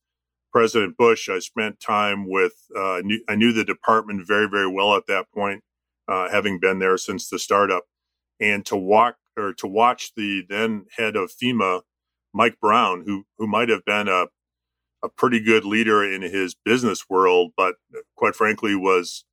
President 0.52 0.98
Bush. 0.98 1.30
I 1.30 1.40
spent 1.40 1.80
time 1.80 2.30
with. 2.30 2.54
Knew, 2.76 3.24
I 3.28 3.34
knew 3.34 3.52
the 3.52 3.66
department 3.66 4.28
very 4.28 4.48
very 4.48 4.72
well 4.72 4.96
at 4.96 5.08
that 5.08 5.32
point, 5.34 5.64
having 6.08 6.60
been 6.60 6.78
there 6.78 7.00
since 7.00 7.28
the 7.28 7.40
startup, 7.40 7.86
and 8.40 8.64
to 8.68 8.76
walk 8.76 9.16
or 9.38 9.54
to 9.54 9.68
watch 9.68 10.12
the 10.16 10.44
then 10.48 10.86
head 10.98 11.16
of 11.16 11.32
FEMA, 11.32 11.82
Mike 12.34 12.60
Brown, 12.62 13.04
who 13.06 13.26
who 13.38 13.48
might 13.48 13.70
have 13.70 13.86
been 13.86 14.08
a 14.08 14.28
a 15.04 15.10
pretty 15.10 15.42
good 15.42 15.66
leader 15.66 16.04
in 16.04 16.22
his 16.22 16.56
business 16.56 17.10
world, 17.10 17.52
but 17.58 17.76
quite 18.16 18.36
frankly 18.36 18.76
was 18.76 19.26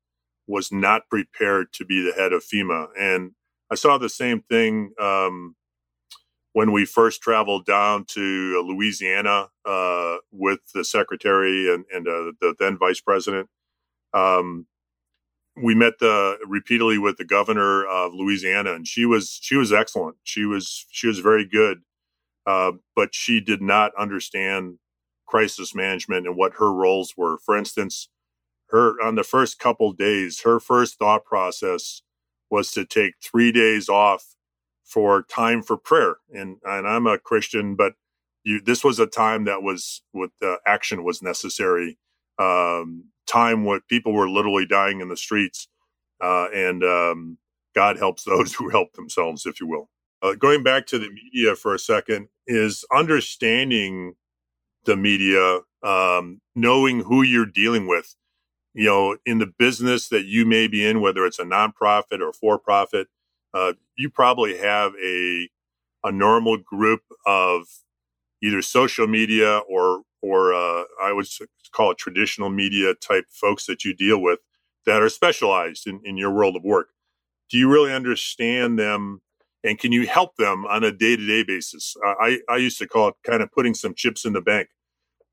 was 0.46 0.72
not 0.72 1.08
prepared 1.08 1.72
to 1.72 1.84
be 1.84 2.02
the 2.02 2.12
head 2.20 2.32
of 2.32 2.42
FEMA. 2.42 2.88
And 2.98 3.32
I 3.70 3.76
saw 3.76 3.98
the 3.98 4.08
same 4.08 4.42
thing 4.50 4.92
um, 5.00 5.54
when 6.52 6.72
we 6.72 6.84
first 6.84 7.22
traveled 7.22 7.66
down 7.66 8.04
to 8.08 8.64
Louisiana 8.66 9.48
uh, 9.64 10.16
with 10.32 10.58
the 10.74 10.84
secretary 10.84 11.72
and, 11.72 11.84
and 11.92 12.08
uh, 12.08 12.32
the 12.40 12.54
then 12.58 12.76
vice 12.76 13.00
president. 13.00 13.48
Um, 14.12 14.66
we 15.62 15.74
met 15.74 15.98
the 16.00 16.38
repeatedly 16.46 16.98
with 16.98 17.16
the 17.18 17.24
governor 17.24 17.86
of 17.86 18.14
Louisiana, 18.14 18.74
and 18.74 18.86
she 18.88 19.06
was 19.06 19.38
she 19.42 19.56
was 19.56 19.72
excellent. 19.72 20.16
She 20.24 20.44
was 20.44 20.86
she 20.90 21.06
was 21.08 21.20
very 21.20 21.46
good, 21.46 21.82
uh, 22.46 22.72
but 22.96 23.14
she 23.14 23.40
did 23.40 23.62
not 23.62 23.92
understand 23.98 24.78
crisis 25.26 25.74
management 25.74 26.26
and 26.26 26.36
what 26.36 26.54
her 26.58 26.72
roles 26.72 27.14
were. 27.16 27.38
For 27.38 27.56
instance, 27.56 28.08
her 28.70 28.94
on 29.02 29.16
the 29.16 29.24
first 29.24 29.58
couple 29.58 29.92
days, 29.92 30.42
her 30.42 30.60
first 30.60 30.98
thought 30.98 31.24
process 31.24 32.02
was 32.50 32.72
to 32.72 32.84
take 32.84 33.14
three 33.22 33.52
days 33.52 33.88
off 33.88 34.36
for 34.84 35.22
time 35.24 35.62
for 35.62 35.76
prayer. 35.76 36.16
And 36.34 36.58
and 36.64 36.88
I'm 36.88 37.06
a 37.06 37.18
Christian, 37.18 37.76
but 37.76 37.94
you, 38.44 38.60
this 38.60 38.84
was 38.84 38.98
a 39.00 39.06
time 39.06 39.44
that 39.44 39.62
was 39.62 40.02
with 40.12 40.32
uh, 40.42 40.56
action 40.66 41.04
was 41.04 41.22
necessary. 41.22 41.98
Um, 42.38 43.06
time 43.30 43.64
when 43.64 43.80
people 43.88 44.12
were 44.12 44.28
literally 44.28 44.66
dying 44.66 45.00
in 45.00 45.08
the 45.08 45.16
streets, 45.16 45.68
uh, 46.22 46.48
and 46.54 46.84
um, 46.84 47.38
God 47.74 47.98
helps 47.98 48.24
those 48.26 48.54
who 48.54 48.70
help 48.70 48.94
themselves, 48.94 49.46
if 49.46 49.60
you 49.60 49.68
will. 49.68 49.88
Uh, 50.22 50.34
going 50.34 50.62
back 50.62 50.86
to 50.86 50.98
the 50.98 51.10
media 51.10 51.56
for 51.56 51.74
a 51.74 51.78
second, 51.78 52.28
is 52.46 52.84
understanding 52.94 54.14
the 54.84 54.96
media, 54.96 55.60
um, 55.82 56.40
knowing 56.54 57.00
who 57.00 57.22
you're 57.22 57.46
dealing 57.46 57.86
with. 57.88 58.16
You 58.74 58.86
know, 58.86 59.16
in 59.26 59.38
the 59.38 59.52
business 59.58 60.08
that 60.10 60.26
you 60.26 60.46
may 60.46 60.68
be 60.68 60.86
in, 60.86 61.00
whether 61.00 61.26
it's 61.26 61.40
a 61.40 61.44
nonprofit 61.44 62.20
or 62.20 62.32
for 62.32 62.58
profit, 62.58 63.08
uh, 63.54 63.74
you 63.96 64.10
probably 64.10 64.58
have 64.58 64.92
a 65.02 65.48
a 66.04 66.12
normal 66.12 66.56
group 66.58 67.02
of 67.26 67.66
either 68.42 68.62
social 68.62 69.06
media 69.06 69.58
or 69.68 70.02
or 70.22 70.52
uh, 70.52 70.84
I 71.02 71.12
would 71.12 71.26
call 71.72 71.90
it 71.90 71.98
traditional 71.98 72.50
media 72.50 72.94
type 72.94 73.24
folks 73.30 73.66
that 73.66 73.84
you 73.84 73.94
deal 73.94 74.20
with 74.20 74.40
that 74.86 75.02
are 75.02 75.08
specialized 75.08 75.86
in, 75.86 76.00
in 76.04 76.16
your 76.16 76.30
world 76.30 76.56
of 76.56 76.64
work. 76.64 76.88
Do 77.50 77.58
you 77.58 77.70
really 77.70 77.92
understand 77.92 78.78
them 78.78 79.22
and 79.62 79.78
can 79.78 79.92
you 79.92 80.06
help 80.06 80.36
them 80.36 80.64
on 80.66 80.84
a 80.84 80.90
day 80.90 81.16
to 81.16 81.26
day 81.26 81.42
basis? 81.42 81.96
I, 82.04 82.40
I 82.48 82.56
used 82.56 82.78
to 82.78 82.88
call 82.88 83.08
it 83.08 83.14
kind 83.24 83.42
of 83.42 83.52
putting 83.52 83.74
some 83.74 83.94
chips 83.94 84.24
in 84.24 84.32
the 84.32 84.40
bank. 84.40 84.68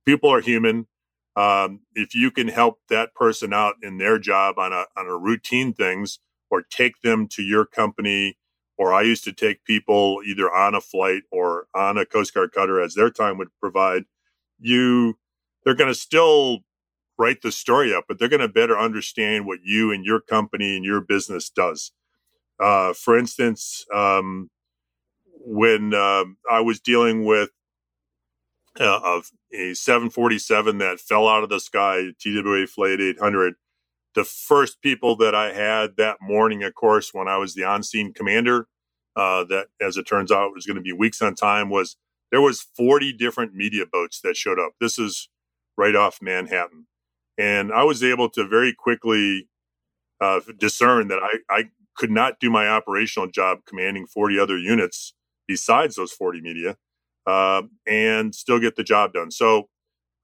People 0.06 0.30
are 0.32 0.41
human. 0.41 0.88
Um, 1.36 1.82
if 1.93 2.15
you 2.15 2.32
can 2.32 2.47
help 2.47 2.80
that 2.89 3.13
person 3.13 3.54
out 3.54 3.76
in 3.84 3.97
their 3.97 4.17
job 4.17 4.58
on 4.58 4.73
a 4.73 4.86
on 4.97 5.08
a 5.08 5.15
routine 5.15 5.73
things, 5.73 6.19
or 6.50 6.63
take 6.63 7.02
them 7.04 7.28
to 7.30 7.43
your 7.43 7.65
company, 7.65 8.38
or 8.78 8.93
I 8.93 9.04
used 9.04 9.23
to 9.26 9.34
take 9.34 9.63
people 9.63 10.21
either 10.26 10.52
on 10.52 10.76
a 10.76 10.82
flight 10.82 11.23
or 11.32 11.67
on 11.76 11.97
a 11.97 12.06
Coast 12.06 12.34
Guard 12.34 12.52
cutter 12.52 12.82
as 12.82 12.95
their 12.95 13.10
time 13.10 13.38
would 13.38 13.50
provide. 13.60 14.06
You, 14.59 15.17
they're 15.63 15.75
going 15.75 15.91
to 15.91 15.99
still 15.99 16.59
write 17.17 17.41
the 17.41 17.51
story 17.51 17.93
up, 17.93 18.05
but 18.07 18.19
they're 18.19 18.29
going 18.29 18.41
to 18.41 18.47
better 18.47 18.77
understand 18.77 19.45
what 19.45 19.59
you 19.63 19.91
and 19.91 20.05
your 20.05 20.19
company 20.19 20.75
and 20.75 20.85
your 20.85 21.01
business 21.01 21.49
does. 21.49 21.91
Uh, 22.59 22.93
for 22.93 23.17
instance, 23.17 23.85
um, 23.93 24.49
when 25.39 25.93
uh, 25.93 26.25
I 26.49 26.59
was 26.61 26.79
dealing 26.79 27.25
with 27.25 27.49
uh, 28.79 29.21
a 29.53 29.73
747 29.73 30.77
that 30.79 30.99
fell 30.99 31.27
out 31.27 31.43
of 31.43 31.49
the 31.49 31.59
sky, 31.59 32.09
TWA 32.19 32.67
Flight 32.67 32.99
800, 32.99 33.55
the 34.15 34.23
first 34.23 34.81
people 34.81 35.15
that 35.17 35.35
I 35.35 35.53
had 35.53 35.97
that 35.97 36.17
morning, 36.21 36.63
of 36.63 36.73
course, 36.73 37.13
when 37.13 37.27
I 37.27 37.37
was 37.37 37.53
the 37.53 37.63
on-scene 37.63 38.13
commander, 38.13 38.67
uh, 39.15 39.43
that 39.45 39.67
as 39.81 39.97
it 39.97 40.07
turns 40.07 40.31
out 40.31 40.53
was 40.53 40.65
going 40.65 40.75
to 40.75 40.81
be 40.81 40.93
weeks 40.93 41.21
on 41.21 41.35
time, 41.35 41.69
was 41.69 41.97
there 42.31 42.41
was 42.41 42.61
40 42.75 43.13
different 43.13 43.53
media 43.53 43.85
boats 43.85 44.21
that 44.21 44.35
showed 44.35 44.59
up. 44.59 44.73
This 44.79 44.99
is 44.99 45.29
right 45.77 45.95
off 45.95 46.21
Manhattan, 46.21 46.87
and 47.37 47.71
I 47.71 47.83
was 47.83 48.03
able 48.03 48.29
to 48.31 48.47
very 48.47 48.73
quickly 48.73 49.47
uh, 50.19 50.41
discern 50.57 51.07
that 51.09 51.19
I, 51.21 51.39
I 51.49 51.63
could 51.95 52.11
not 52.11 52.39
do 52.39 52.49
my 52.49 52.67
operational 52.67 53.27
job 53.27 53.59
commanding 53.67 54.05
40 54.07 54.39
other 54.39 54.57
units 54.57 55.13
besides 55.47 55.95
those 55.95 56.11
40 56.11 56.41
media 56.41 56.77
uh, 57.25 57.63
and 57.85 58.33
still 58.33 58.59
get 58.59 58.75
the 58.75 58.83
job 58.83 59.13
done. 59.13 59.31
So 59.31 59.69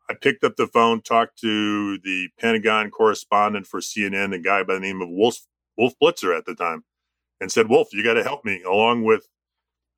I 0.10 0.14
picked 0.14 0.44
up 0.44 0.56
the 0.56 0.68
phone, 0.68 1.02
talked 1.02 1.40
to 1.40 1.98
the 2.00 2.30
Pentagon 2.40 2.92
correspondent 2.92 3.68
for 3.68 3.80
CNN, 3.80 4.34
a 4.34 4.40
guy 4.40 4.64
by 4.64 4.76
the 4.76 4.80
name 4.80 5.02
of 5.02 5.10
Wolf, 5.10 5.38
Wolf 5.78 5.94
Blitzer 6.02 6.38
at 6.38 6.46
the 6.46 6.56
time, 6.56 6.84
and 7.40 7.52
said, 7.52 7.70
Wolf, 7.70 7.90
you 7.94 8.04
got 8.04 8.14
to 8.16 8.24
help 8.24 8.44
me, 8.46 8.62
along 8.64 9.04
with 9.04 9.28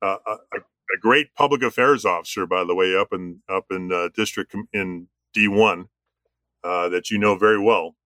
uh, 0.02 0.16
a, 0.26 0.58
a, 0.94 0.98
great 1.00 1.34
public 1.34 1.62
affairs 1.62 2.04
officer, 2.04 2.46
by 2.46 2.64
the 2.64 2.74
way, 2.74 2.96
up 2.96 3.08
in 3.12 3.42
up 3.48 3.66
in 3.70 3.92
uh, 3.92 4.08
district 4.14 4.54
in 4.72 5.08
D1 5.36 5.88
uh, 6.64 6.88
that 6.88 7.10
you 7.10 7.18
know 7.18 7.36
very 7.36 7.60
well. 7.60 7.96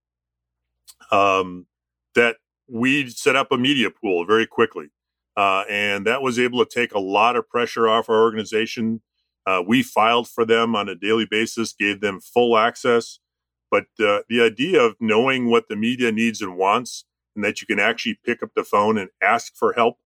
Um, 1.10 1.66
that 2.14 2.36
we 2.68 3.08
set 3.08 3.36
up 3.36 3.50
a 3.50 3.58
media 3.58 3.90
pool 3.90 4.24
very 4.24 4.46
quickly. 4.46 4.90
Uh, 5.36 5.64
and 5.70 6.06
that 6.06 6.22
was 6.22 6.38
able 6.38 6.64
to 6.64 6.70
take 6.70 6.92
a 6.92 6.98
lot 6.98 7.36
of 7.36 7.48
pressure 7.48 7.88
off 7.88 8.08
our 8.08 8.20
organization. 8.20 9.00
Uh, 9.46 9.62
we 9.66 9.82
filed 9.82 10.28
for 10.28 10.44
them 10.44 10.76
on 10.76 10.88
a 10.88 10.94
daily 10.94 11.26
basis, 11.28 11.72
gave 11.72 12.00
them 12.00 12.20
full 12.20 12.58
access. 12.58 13.20
But 13.70 13.86
uh, 14.00 14.20
the 14.28 14.42
idea 14.42 14.82
of 14.82 14.96
knowing 15.00 15.48
what 15.48 15.68
the 15.68 15.76
media 15.76 16.10
needs 16.12 16.42
and 16.42 16.56
wants, 16.56 17.04
and 17.34 17.44
that 17.44 17.60
you 17.60 17.66
can 17.66 17.78
actually 17.78 18.18
pick 18.24 18.42
up 18.42 18.50
the 18.54 18.64
phone 18.64 18.98
and 18.98 19.10
ask 19.22 19.54
for 19.54 19.72
help, 19.72 19.98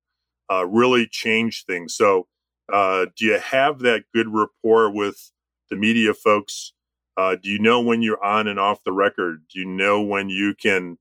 uh, 0.52 0.66
really 0.66 1.06
changed 1.06 1.66
things. 1.66 1.94
So, 1.94 2.28
uh, 2.72 3.06
do 3.16 3.26
you 3.26 3.38
have 3.38 3.80
that 3.80 4.04
good 4.14 4.28
rapport 4.28 4.90
with 4.90 5.32
the 5.70 5.76
media 5.76 6.14
folks? 6.14 6.72
Uh, 7.16 7.36
do 7.40 7.48
you 7.48 7.58
know 7.58 7.80
when 7.80 8.02
you're 8.02 8.22
on 8.22 8.48
and 8.48 8.58
off 8.58 8.82
the 8.84 8.92
record? 8.92 9.44
Do 9.52 9.60
you 9.60 9.66
know 9.66 10.02
when 10.02 10.28
you 10.28 10.54
can 10.54 10.98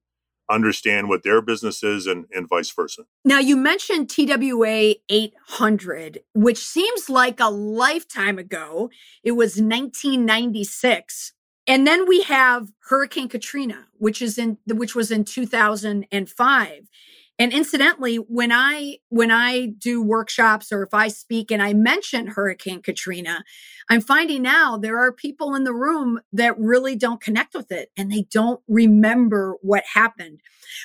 understand 0.50 1.10
what 1.10 1.24
their 1.24 1.42
business 1.42 1.84
is 1.84 2.08
and, 2.08 2.26
and 2.34 2.48
vice 2.48 2.72
versa. 2.72 3.04
Now, 3.26 3.40
you 3.40 3.56
mentioned 3.56 4.10
TWA 4.10 4.96
800, 5.10 6.20
which 6.34 6.58
seems 6.58 7.10
like 7.10 7.40
a 7.40 7.50
lifetime 7.50 8.38
ago. 8.38 8.90
It 9.24 9.32
was 9.32 9.62
1996. 9.62 11.34
And 11.66 11.88
then 11.88 12.08
we 12.08 12.24
have 12.24 12.70
Hurricane 12.90 13.30
Katrina, 13.30 13.88
which 13.98 14.22
is 14.22 14.38
in 14.38 14.58
which 14.68 14.96
was 14.96 15.12
in 15.12 15.24
2005. 15.24 16.90
And 17.40 17.52
incidentally, 17.52 18.18
when 18.18 18.52
I 18.52 18.98
when 19.10 19.32
I 19.32 19.68
do 19.78 20.04
workshops 20.04 20.72
or 20.72 20.84
if 20.84 20.94
I 20.94 21.08
speak 21.08 21.50
and 21.50 21.64
I 21.64 21.74
mention 21.74 22.28
Hurricane 22.28 22.82
Katrina, 22.82 23.44
I'm 23.90 24.02
finding 24.02 24.44
now 24.44 24.78
there 24.78 25.00
are 25.00 25.12
people 25.12 25.56
in 25.56 25.64
the 25.64 25.74
room 25.74 26.20
that 26.32 26.60
really 26.60 26.96
don't 26.96 27.20
connect 27.20 27.56
with 27.56 27.72
it 27.72 27.90
and 27.98 28.12
they 28.12 28.26
don't 28.32 28.62
remember 28.68 29.58
what 29.62 29.84
happened. 29.96 30.42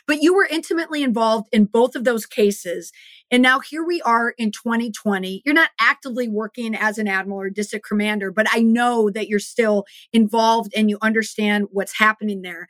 But 0.07 0.23
you 0.23 0.35
were 0.35 0.49
intimately 0.51 1.03
involved 1.03 1.49
in 1.53 1.67
both 1.67 1.95
of 1.95 2.05
those 2.05 2.25
cases. 2.25 2.93
And 3.31 3.43
now 3.43 3.61
here 3.61 3.85
we 3.85 4.01
are 4.03 4.31
in 4.39 4.51
2020. 4.51 5.43
You're 5.45 5.55
not 5.55 5.71
actively 5.79 6.29
working 6.29 6.75
as 6.75 6.97
an 6.97 7.09
admiral 7.09 7.41
or 7.41 7.51
district 7.51 7.87
commander, 7.87 8.31
but 8.31 8.47
I 8.51 8.61
know 8.61 9.11
that 9.11 9.29
you're 9.29 9.39
still 9.39 9.85
involved 10.15 10.73
and 10.75 10.89
you 10.89 10.99
understand 11.03 11.67
what's 11.73 11.99
happening 11.99 12.41
there. 12.41 12.69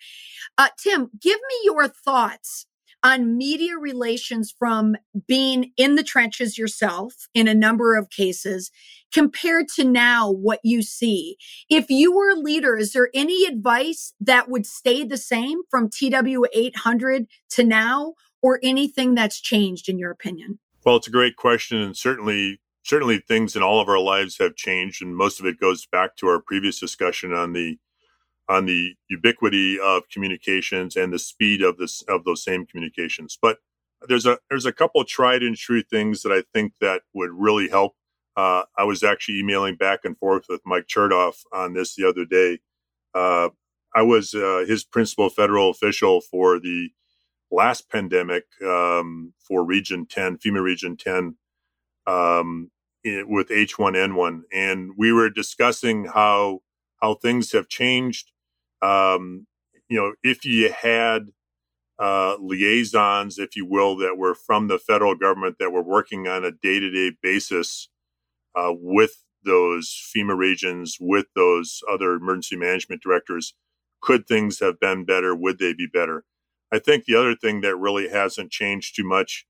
Uh, 0.59 0.69
Tim, 0.77 1.11
give 1.21 1.39
me 1.49 1.57
your 1.65 1.87
thoughts 1.87 2.67
on 3.03 3.37
media 3.37 3.77
relations 3.77 4.55
from 4.57 4.97
being 5.27 5.73
in 5.77 5.95
the 5.95 6.03
trenches 6.03 6.59
yourself 6.59 7.29
in 7.35 7.47
a 7.47 7.55
number 7.55 7.97
of 7.97 8.11
cases 8.11 8.71
compared 9.13 9.69
to 9.69 9.85
now 9.85 10.31
what 10.31 10.61
you 10.63 10.83
see. 10.83 11.37
If 11.71 11.91
you 11.91 12.15
were 12.15 12.31
a 12.31 12.39
leader, 12.41 12.77
is 12.77 12.93
there 12.93 13.09
any 13.15 13.47
advice 13.47 14.13
that 14.21 14.49
would 14.49 14.67
stay 14.67 15.05
the 15.05 15.17
same 15.17 15.61
from 15.71 15.89
TW 15.89 16.45
800 16.53 17.27
to 17.51 17.65
now 17.65 18.15
or 18.43 18.61
anything 18.63 19.15
that's 19.15 19.41
changed 19.41 19.89
in 19.89 19.99
your 19.99 20.11
opinion? 20.11 20.59
Well, 20.85 20.97
it's 20.97 21.09
a 21.09 21.13
great 21.13 21.37
question 21.37 21.79
and 21.79 21.97
certainly 21.97 22.61
certainly 22.85 23.19
things 23.19 23.55
in 23.55 23.63
all 23.63 23.81
of 23.81 23.89
our 23.89 23.99
lives 23.99 24.39
have 24.39 24.57
changed 24.57 25.03
and 25.03 25.15
most 25.15 25.41
of 25.41 25.47
it 25.47 25.61
goes 25.61 25.85
back 25.87 26.17
to 26.17 26.27
our 26.27 26.41
previous 26.41 26.81
discussion 26.81 27.35
on 27.35 27.53
the 27.53 27.79
on 28.49 28.67
the 28.67 28.95
ubiquity 29.11 29.79
of 29.79 30.09
communications 30.09 30.97
and 30.97 31.13
the 31.13 31.19
speed 31.19 31.63
of 31.63 31.77
this 31.77 32.03
of 32.09 32.25
those 32.25 32.43
same 32.43 32.67
communications. 32.67 33.39
But 33.41 33.59
there's 34.09 34.27
a 34.27 34.39
there's 34.49 34.67
a 34.67 34.73
couple 34.73 35.05
tried 35.05 35.43
and 35.43 35.57
true 35.57 35.83
things 35.83 36.23
that 36.23 36.33
I 36.33 36.43
think 36.53 36.73
that 36.81 37.03
would 37.15 37.31
really 37.33 37.69
help. 37.69 37.95
Uh, 38.37 38.63
I 38.77 38.85
was 38.85 39.03
actually 39.03 39.41
emailing 39.41 39.75
back 39.75 40.01
and 40.05 40.17
forth 40.17 40.45
with 40.49 40.61
Mike 40.65 40.87
Chertoff 40.87 41.43
on 41.53 41.75
this 41.75 41.97
the 41.97 42.09
other 42.09 42.25
day. 42.25 42.61
Uh, 43.15 43.49
I 43.95 44.03
was 44.03 44.35
uh, 44.35 44.65
his 44.67 44.85
principal 44.85 45.29
federal 45.29 45.71
official 45.71 46.21
for 46.21 46.61
the 46.61 46.91
last 47.51 47.91
pandemic 47.91 48.45
um, 48.65 49.33
for 49.41 49.65
Region 49.65 50.07
10, 50.07 50.39
FEMA 50.39 50.63
Region 50.63 50.97
10, 50.97 51.37
um, 52.07 52.71
with 53.05 53.49
H1N1, 53.49 54.43
and 54.53 54.93
we 54.97 55.13
were 55.13 55.31
discussing 55.31 56.05
how 56.05 56.61
how 57.01 57.15
things 57.15 57.53
have 57.53 57.69
changed 57.69 58.33
um, 58.83 59.47
you 59.89 59.99
know, 59.99 60.15
if 60.23 60.45
you 60.45 60.73
had 60.73 61.29
uh, 61.99 62.37
liaisons, 62.41 63.39
if 63.39 63.57
you 63.57 63.67
will, 63.67 63.97
that 63.97 64.17
were 64.17 64.35
from 64.35 64.69
the 64.69 64.79
federal 64.79 65.15
government 65.15 65.57
that 65.59 65.73
were 65.73 65.83
working 65.83 66.29
on 66.29 66.45
a 66.45 66.53
day 66.53 66.79
to 66.79 66.91
day 66.91 67.17
basis 67.23 67.89
uh, 68.55 68.73
with 68.73 69.25
those 69.45 69.89
FEMA 70.15 70.37
regions, 70.37 70.97
with 71.01 71.27
those 71.35 71.81
other 71.91 72.15
emergency 72.15 72.57
management 72.57 73.03
directors, 73.03 73.55
could 74.01 74.27
things 74.27 74.61
have 74.61 74.79
been 74.79 75.05
better? 75.05 75.35
Would 75.35 75.59
they 75.59 75.73
be 75.73 75.87
better? 75.87 76.25
I 76.73 76.79
think 76.79 77.05
the 77.05 77.15
other 77.15 77.35
thing 77.35 77.63
that 77.63 77.77
really 77.77 78.09
hasn't 78.09 78.51
changed 78.51 78.95
too 78.95 79.05
much 79.05 79.47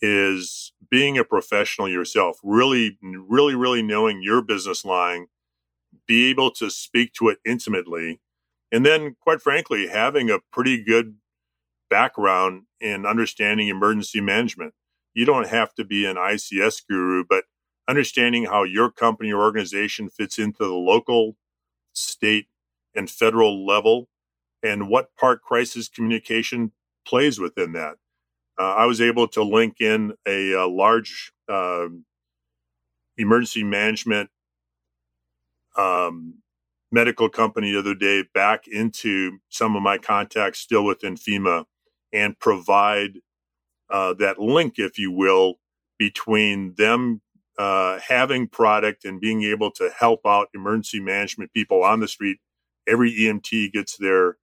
is 0.00 0.72
being 0.90 1.18
a 1.18 1.24
professional 1.24 1.88
yourself, 1.88 2.38
really, 2.44 2.98
really, 3.02 3.54
really 3.54 3.82
knowing 3.82 4.22
your 4.22 4.42
business 4.42 4.84
line, 4.84 5.26
be 6.06 6.30
able 6.30 6.50
to 6.52 6.70
speak 6.70 7.12
to 7.14 7.28
it 7.28 7.38
intimately 7.44 8.20
and 8.70 8.84
then, 8.84 9.16
quite 9.20 9.40
frankly, 9.40 9.88
having 9.88 10.30
a 10.30 10.38
pretty 10.52 10.82
good 10.82 11.16
background 11.88 12.62
in 12.80 13.06
understanding 13.06 13.68
emergency 13.68 14.20
management. 14.20 14.74
You 15.14 15.24
don't 15.24 15.48
have 15.48 15.74
to 15.74 15.84
be 15.84 16.04
an 16.04 16.16
ICS 16.16 16.82
guru, 16.88 17.24
but 17.28 17.44
understanding 17.88 18.44
how 18.44 18.62
your 18.64 18.90
company 18.90 19.32
or 19.32 19.42
organization 19.42 20.10
fits 20.10 20.38
into 20.38 20.58
the 20.58 20.74
local, 20.74 21.36
state, 21.92 22.46
and 22.94 23.10
federal 23.10 23.66
level 23.66 24.08
and 24.62 24.88
what 24.88 25.14
part 25.16 25.42
crisis 25.42 25.88
communication 25.88 26.72
plays 27.06 27.38
within 27.38 27.72
that. 27.72 27.94
Uh, 28.58 28.74
I 28.74 28.86
was 28.86 29.00
able 29.00 29.28
to 29.28 29.42
link 29.42 29.80
in 29.80 30.14
a, 30.26 30.52
a 30.52 30.66
large 30.66 31.32
uh, 31.48 31.86
emergency 33.16 33.64
management 33.64 34.30
um, 35.76 36.34
medical 36.90 37.28
company 37.28 37.72
the 37.72 37.78
other 37.78 37.94
day 37.94 38.24
back 38.34 38.66
into 38.66 39.38
some 39.48 39.76
of 39.76 39.82
my 39.82 39.98
contacts 39.98 40.60
still 40.60 40.84
within 40.84 41.16
FEMA 41.16 41.64
and 42.12 42.38
provide 42.38 43.18
uh, 43.90 44.14
that 44.14 44.38
link, 44.38 44.74
if 44.78 44.98
you 44.98 45.10
will, 45.10 45.54
between 45.98 46.74
them 46.76 47.20
uh, 47.58 47.98
having 48.06 48.46
product 48.46 49.04
and 49.04 49.20
being 49.20 49.42
able 49.42 49.70
to 49.72 49.90
help 49.98 50.20
out 50.26 50.48
emergency 50.54 51.00
management 51.00 51.52
people 51.52 51.82
on 51.82 52.00
the 52.00 52.08
street. 52.08 52.38
Every 52.86 53.12
EMT 53.12 53.72
gets 53.72 53.96
their 53.96 54.36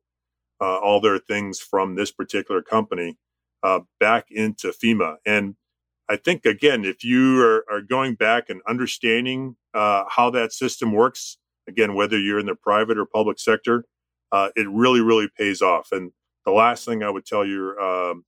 uh, 0.61 0.77
all 0.77 1.01
their 1.01 1.19
things 1.19 1.59
from 1.59 1.95
this 1.95 2.11
particular 2.11 2.61
company 2.61 3.17
uh, 3.63 3.81
back 3.99 4.27
into 4.29 4.69
FEMA, 4.69 5.17
and 5.25 5.55
I 6.07 6.17
think 6.17 6.45
again, 6.45 6.85
if 6.85 7.03
you 7.03 7.41
are, 7.41 7.65
are 7.69 7.81
going 7.81 8.15
back 8.15 8.49
and 8.49 8.61
understanding 8.67 9.55
uh, 9.73 10.03
how 10.09 10.29
that 10.31 10.53
system 10.53 10.91
works, 10.91 11.37
again, 11.67 11.95
whether 11.95 12.17
you're 12.17 12.39
in 12.39 12.45
the 12.45 12.55
private 12.55 12.97
or 12.97 13.05
public 13.05 13.39
sector, 13.39 13.85
uh, 14.31 14.49
it 14.55 14.67
really, 14.69 15.01
really 15.01 15.29
pays 15.37 15.61
off. 15.61 15.89
And 15.91 16.11
the 16.45 16.51
last 16.51 16.85
thing 16.85 17.03
I 17.03 17.09
would 17.09 17.25
tell 17.25 17.45
your 17.45 17.79
um, 17.79 18.25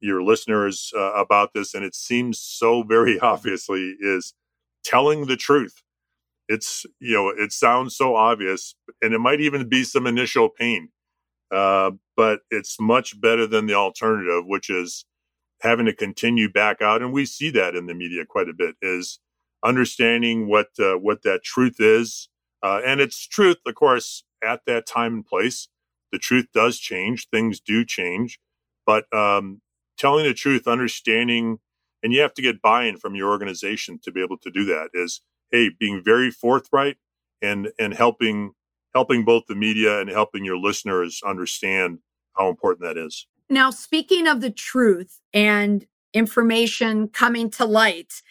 your 0.00 0.22
listeners 0.22 0.92
uh, 0.96 1.12
about 1.14 1.54
this, 1.54 1.74
and 1.74 1.84
it 1.84 1.94
seems 1.94 2.38
so 2.38 2.82
very 2.82 3.18
obviously, 3.22 3.96
is 4.00 4.34
telling 4.84 5.26
the 5.26 5.36
truth. 5.36 5.82
It's 6.48 6.84
you 7.00 7.14
know 7.14 7.28
it 7.28 7.52
sounds 7.52 7.96
so 7.96 8.16
obvious, 8.16 8.74
and 9.00 9.14
it 9.14 9.18
might 9.18 9.40
even 9.40 9.68
be 9.68 9.82
some 9.84 10.06
initial 10.06 10.48
pain, 10.48 10.90
uh, 11.50 11.92
but 12.16 12.40
it's 12.50 12.78
much 12.78 13.18
better 13.20 13.46
than 13.46 13.66
the 13.66 13.74
alternative, 13.74 14.44
which 14.46 14.68
is 14.68 15.06
having 15.62 15.86
to 15.86 15.94
continue 15.94 16.50
back 16.50 16.82
out, 16.82 17.00
and 17.00 17.12
we 17.12 17.24
see 17.24 17.48
that 17.50 17.74
in 17.74 17.86
the 17.86 17.94
media 17.94 18.26
quite 18.26 18.48
a 18.48 18.54
bit. 18.54 18.76
Is 18.82 19.20
understanding 19.64 20.48
what 20.48 20.68
uh, 20.78 20.94
what 20.98 21.22
that 21.22 21.42
truth 21.42 21.76
is, 21.78 22.28
uh, 22.64 22.80
and 22.84 23.00
it's 23.00 23.28
truth, 23.28 23.58
of 23.66 23.74
course, 23.74 24.24
at 24.42 24.62
that 24.66 24.86
time 24.86 25.14
and 25.14 25.26
place. 25.26 25.68
The 26.12 26.18
truth 26.18 26.46
does 26.54 26.78
change; 26.78 27.28
things 27.28 27.60
do 27.60 27.84
change, 27.84 28.40
but 28.86 29.04
um, 29.14 29.60
telling 29.98 30.24
the 30.24 30.32
truth, 30.32 30.66
understanding, 30.66 31.58
and 32.02 32.12
you 32.12 32.22
have 32.22 32.32
to 32.34 32.42
get 32.42 32.62
buy-in 32.62 32.96
from 32.96 33.14
your 33.14 33.30
organization 33.30 34.00
to 34.02 34.10
be 34.10 34.22
able 34.22 34.38
to 34.38 34.50
do 34.50 34.64
that. 34.64 34.88
Is 34.94 35.20
hey, 35.50 35.70
being 35.78 36.02
very 36.02 36.30
forthright 36.30 36.96
and 37.42 37.70
and 37.78 37.92
helping 37.92 38.52
helping 38.94 39.24
both 39.24 39.44
the 39.46 39.54
media 39.54 40.00
and 40.00 40.08
helping 40.08 40.44
your 40.44 40.56
listeners 40.56 41.20
understand 41.26 41.98
how 42.36 42.48
important 42.48 42.86
that 42.86 42.96
is. 42.96 43.26
Now, 43.50 43.70
speaking 43.70 44.26
of 44.26 44.40
the 44.40 44.50
truth 44.50 45.20
and 45.34 45.86
information 46.14 47.08
coming 47.08 47.50
to 47.50 47.64
light, 47.66 48.22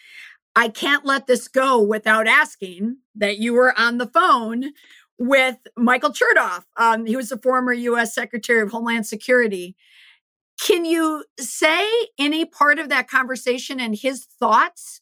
I 0.56 0.68
can't 0.68 1.04
let 1.04 1.26
this 1.26 1.48
go 1.48 1.80
without 1.80 2.26
asking 2.26 2.98
that 3.16 3.38
you 3.38 3.54
were 3.54 3.78
on 3.78 3.98
the 3.98 4.06
phone 4.06 4.72
with 5.18 5.58
Michael 5.76 6.12
Chertoff. 6.12 6.64
Um, 6.76 7.06
he 7.06 7.16
was 7.16 7.28
the 7.28 7.38
former 7.38 7.72
U.S. 7.72 8.14
Secretary 8.14 8.60
of 8.62 8.70
Homeland 8.70 9.06
Security. 9.06 9.76
Can 10.60 10.84
you 10.84 11.24
say 11.38 11.88
any 12.18 12.44
part 12.44 12.78
of 12.78 12.88
that 12.88 13.08
conversation 13.08 13.80
and 13.80 13.96
his 13.96 14.24
thoughts 14.24 15.00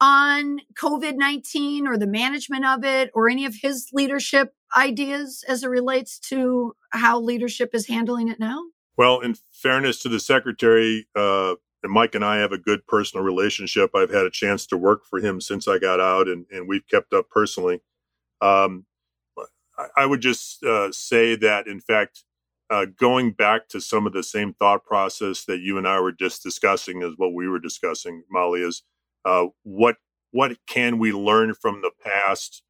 on 0.00 0.60
COVID 0.78 1.16
19 1.16 1.86
or 1.86 1.96
the 1.96 2.06
management 2.06 2.64
of 2.64 2.84
it 2.84 3.10
or 3.14 3.28
any 3.28 3.44
of 3.44 3.56
his 3.62 3.88
leadership 3.92 4.54
ideas 4.76 5.44
as 5.48 5.62
it 5.62 5.68
relates 5.68 6.18
to 6.18 6.74
how 6.90 7.20
leadership 7.20 7.70
is 7.74 7.88
handling 7.88 8.28
it 8.28 8.38
now? 8.38 8.60
Well, 8.96 9.20
in 9.20 9.34
fairness 9.52 10.00
to 10.02 10.08
the 10.08 10.20
secretary, 10.20 11.06
uh, 11.16 11.54
and 11.82 11.92
Mike 11.92 12.14
and 12.14 12.24
I 12.24 12.38
have 12.38 12.52
a 12.52 12.58
good 12.58 12.86
personal 12.86 13.24
relationship. 13.24 13.90
I've 13.94 14.12
had 14.12 14.26
a 14.26 14.30
chance 14.30 14.66
to 14.66 14.76
work 14.76 15.04
for 15.04 15.18
him 15.18 15.40
since 15.40 15.66
I 15.66 15.78
got 15.78 16.00
out, 16.00 16.28
and, 16.28 16.46
and 16.50 16.68
we've 16.68 16.86
kept 16.86 17.12
up 17.12 17.28
personally. 17.30 17.80
Um, 18.40 18.86
I, 19.96 20.04
would 20.06 20.20
just 20.20 20.62
uh, 20.62 20.92
say 20.92 21.36
that, 21.36 21.66
in 21.66 21.80
fact, 21.80 22.24
uh, 22.68 22.86
going 22.98 23.32
back 23.32 23.68
to 23.68 23.80
some 23.80 24.06
of 24.06 24.12
the 24.12 24.22
same 24.22 24.52
thought 24.54 24.84
process 24.84 25.44
that 25.46 25.60
you 25.60 25.78
and 25.78 25.88
I 25.88 26.00
were 26.00 26.12
just 26.12 26.42
discussing, 26.42 27.02
is 27.02 27.14
what 27.16 27.34
we 27.34 27.48
were 27.48 27.58
discussing, 27.58 28.22
Molly, 28.30 28.62
is 28.62 28.82
uh, 29.24 29.46
what 29.62 29.96
what 30.32 30.56
can 30.68 30.98
we 30.98 31.12
learn 31.12 31.54
from 31.54 31.82
the 31.82 31.90
past, 32.04 32.62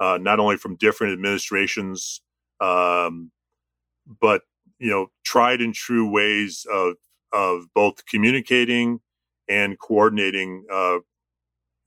uh, 0.00 0.18
not 0.20 0.40
only 0.40 0.56
from 0.56 0.74
different 0.76 1.12
administrations, 1.12 2.20
um, 2.60 3.30
but 4.20 4.42
you 4.78 4.90
know, 4.90 5.10
tried 5.24 5.60
and 5.60 5.74
true 5.74 6.10
ways 6.10 6.66
of 6.70 6.94
of 7.34 7.66
both 7.74 8.06
communicating 8.06 9.00
and 9.48 9.78
coordinating 9.78 10.64
uh, 10.72 10.98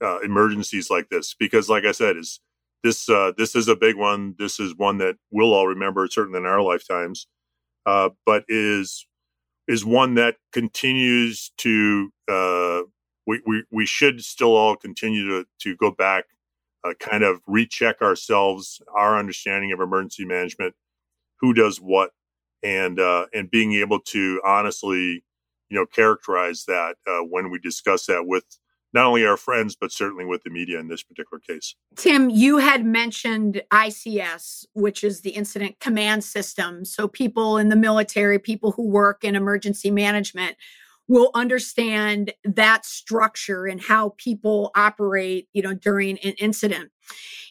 uh, 0.00 0.18
emergencies 0.20 0.90
like 0.90 1.08
this. 1.08 1.34
Because, 1.34 1.68
like 1.68 1.84
I 1.84 1.92
said, 1.92 2.16
is 2.16 2.40
this 2.84 3.08
uh, 3.08 3.32
this 3.36 3.56
is 3.56 3.66
a 3.66 3.74
big 3.74 3.96
one. 3.96 4.36
This 4.38 4.60
is 4.60 4.76
one 4.76 4.98
that 4.98 5.16
we'll 5.30 5.54
all 5.54 5.66
remember, 5.66 6.06
certainly 6.06 6.38
in 6.38 6.46
our 6.46 6.62
lifetimes, 6.62 7.26
uh, 7.86 8.10
but 8.24 8.44
is 8.48 9.06
is 9.66 9.84
one 9.84 10.14
that 10.14 10.36
continues 10.52 11.50
to. 11.58 12.12
Uh, 12.30 12.82
we, 13.26 13.42
we, 13.46 13.64
we 13.70 13.84
should 13.84 14.24
still 14.24 14.56
all 14.56 14.74
continue 14.74 15.28
to, 15.28 15.44
to 15.60 15.76
go 15.76 15.90
back, 15.90 16.24
uh, 16.82 16.94
kind 16.98 17.22
of 17.22 17.42
recheck 17.46 18.00
ourselves, 18.00 18.80
our 18.96 19.18
understanding 19.18 19.70
of 19.70 19.80
emergency 19.80 20.24
management, 20.24 20.74
who 21.38 21.52
does 21.52 21.76
what, 21.76 22.12
and 22.62 22.98
and 22.98 23.50
being 23.50 23.74
able 23.74 24.00
to 24.00 24.40
honestly, 24.44 25.22
you 25.68 25.78
know, 25.78 25.86
characterize 25.86 26.64
that 26.66 26.96
uh, 27.06 27.20
when 27.20 27.50
we 27.50 27.58
discuss 27.58 28.06
that 28.06 28.26
with 28.26 28.44
not 28.94 29.06
only 29.06 29.26
our 29.26 29.36
friends 29.36 29.76
but 29.78 29.92
certainly 29.92 30.24
with 30.24 30.42
the 30.44 30.50
media 30.50 30.78
in 30.78 30.88
this 30.88 31.02
particular 31.02 31.40
case. 31.40 31.74
Tim, 31.96 32.30
you 32.30 32.58
had 32.58 32.84
mentioned 32.84 33.62
ICS, 33.70 34.64
which 34.72 35.04
is 35.04 35.20
the 35.20 35.30
incident 35.30 35.78
command 35.80 36.24
system. 36.24 36.84
So 36.84 37.06
people 37.06 37.58
in 37.58 37.68
the 37.68 37.76
military, 37.76 38.38
people 38.38 38.72
who 38.72 38.88
work 38.88 39.24
in 39.24 39.36
emergency 39.36 39.90
management 39.90 40.56
will 41.06 41.30
understand 41.34 42.32
that 42.44 42.84
structure 42.84 43.66
and 43.66 43.80
how 43.80 44.14
people 44.18 44.70
operate, 44.74 45.48
you 45.54 45.62
know, 45.62 45.74
during 45.74 46.18
an 46.18 46.34
incident. 46.38 46.90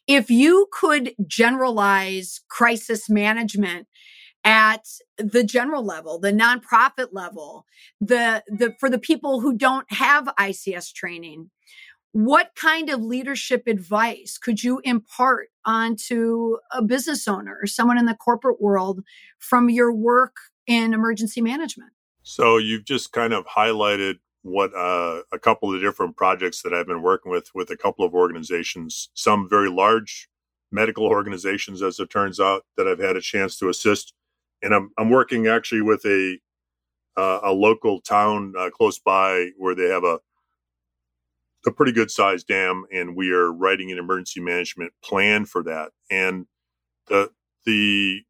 If 0.05 0.29
you 0.29 0.67
could 0.71 1.13
generalize 1.25 2.41
crisis 2.49 3.09
management 3.09 3.87
at 4.47 4.87
the 5.17 5.43
general 5.43 5.83
level, 5.83 6.17
the 6.17 6.31
nonprofit 6.31 7.09
level, 7.11 7.65
the, 7.99 8.41
the, 8.47 8.73
for 8.79 8.89
the 8.89 8.97
people 8.97 9.41
who 9.41 9.57
don't 9.57 9.91
have 9.91 10.23
ICS 10.39 10.93
training, 10.93 11.51
what 12.13 12.51
kind 12.55 12.89
of 12.89 13.01
leadership 13.01 13.63
advice 13.67 14.37
could 14.37 14.63
you 14.63 14.79
impart 14.85 15.49
onto 15.65 16.55
a 16.71 16.81
business 16.81 17.27
owner 17.27 17.57
or 17.61 17.67
someone 17.67 17.97
in 17.97 18.05
the 18.05 18.15
corporate 18.15 18.61
world 18.61 19.01
from 19.37 19.69
your 19.69 19.93
work 19.93 20.37
in 20.65 20.93
emergency 20.93 21.41
management? 21.41 21.91
So 22.23 22.57
you've 22.57 22.85
just 22.85 23.11
kind 23.11 23.33
of 23.33 23.45
highlighted 23.45 24.15
what 24.43 24.73
uh, 24.73 25.23
a 25.33 25.39
couple 25.39 25.75
of 25.75 25.81
different 25.81 26.15
projects 26.15 26.61
that 26.61 26.73
I've 26.73 26.87
been 26.87 27.01
working 27.01 27.33
with 27.33 27.49
with 27.53 27.69
a 27.69 27.75
couple 27.75 28.05
of 28.05 28.13
organizations, 28.13 29.09
some 29.13 29.49
very 29.49 29.69
large 29.69 30.29
medical 30.71 31.05
organizations, 31.17 31.81
as 31.81 31.99
it 31.99 32.09
turns 32.09 32.39
out, 32.39 32.63
that 32.77 32.87
I've 32.87 32.99
had 32.99 33.17
a 33.17 33.21
chance 33.21 33.59
to 33.59 33.67
assist 33.67 34.13
and 34.61 34.73
I'm 34.73 34.91
I'm 34.97 35.09
working 35.09 35.47
actually 35.47 35.81
with 35.81 36.05
a 36.05 36.39
uh, 37.17 37.39
a 37.43 37.51
local 37.53 38.01
town 38.01 38.53
uh, 38.57 38.69
close 38.71 38.99
by 38.99 39.49
where 39.57 39.75
they 39.75 39.89
have 39.89 40.03
a 40.03 40.19
a 41.67 41.71
pretty 41.71 41.91
good 41.91 42.11
sized 42.11 42.47
dam, 42.47 42.85
and 42.93 43.15
we 43.15 43.31
are 43.31 43.51
writing 43.51 43.91
an 43.91 43.97
emergency 43.97 44.39
management 44.41 44.93
plan 45.03 45.45
for 45.45 45.63
that. 45.63 45.91
And 46.11 46.47
the 47.07 47.31
the 47.65 48.21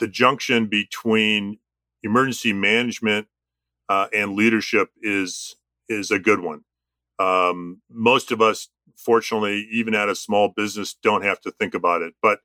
the 0.00 0.08
junction 0.08 0.66
between 0.66 1.58
emergency 2.02 2.52
management 2.52 3.28
uh, 3.88 4.08
and 4.14 4.34
leadership 4.34 4.90
is 5.02 5.56
is 5.88 6.10
a 6.12 6.20
good 6.20 6.40
one. 6.40 6.62
Um, 7.18 7.82
most 7.90 8.32
of 8.32 8.42
us, 8.42 8.68
fortunately, 8.96 9.68
even 9.72 9.94
at 9.94 10.08
a 10.08 10.16
small 10.16 10.48
business, 10.56 10.96
don't 11.02 11.22
have 11.22 11.40
to 11.42 11.52
think 11.52 11.74
about 11.74 12.02
it, 12.02 12.14
but 12.22 12.40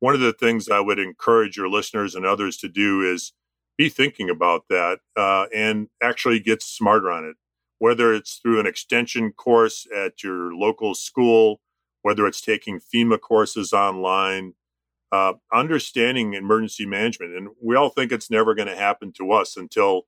one 0.00 0.14
of 0.14 0.20
the 0.20 0.32
things 0.32 0.68
I 0.68 0.80
would 0.80 0.98
encourage 0.98 1.56
your 1.56 1.68
listeners 1.68 2.14
and 2.14 2.24
others 2.24 2.56
to 2.58 2.68
do 2.68 3.02
is 3.02 3.32
be 3.76 3.88
thinking 3.88 4.30
about 4.30 4.64
that 4.68 4.98
uh, 5.16 5.46
and 5.54 5.88
actually 6.02 6.40
get 6.40 6.62
smarter 6.62 7.10
on 7.10 7.24
it. 7.24 7.36
Whether 7.78 8.12
it's 8.12 8.40
through 8.42 8.58
an 8.58 8.66
extension 8.66 9.32
course 9.32 9.86
at 9.94 10.24
your 10.24 10.52
local 10.52 10.94
school, 10.94 11.60
whether 12.02 12.26
it's 12.26 12.40
taking 12.40 12.80
FEMA 12.80 13.20
courses 13.20 13.72
online, 13.72 14.54
uh, 15.12 15.34
understanding 15.52 16.34
emergency 16.34 16.86
management. 16.86 17.36
And 17.36 17.48
we 17.62 17.76
all 17.76 17.88
think 17.88 18.12
it's 18.12 18.30
never 18.30 18.54
going 18.54 18.68
to 18.68 18.76
happen 18.76 19.12
to 19.18 19.32
us 19.32 19.56
until, 19.56 20.02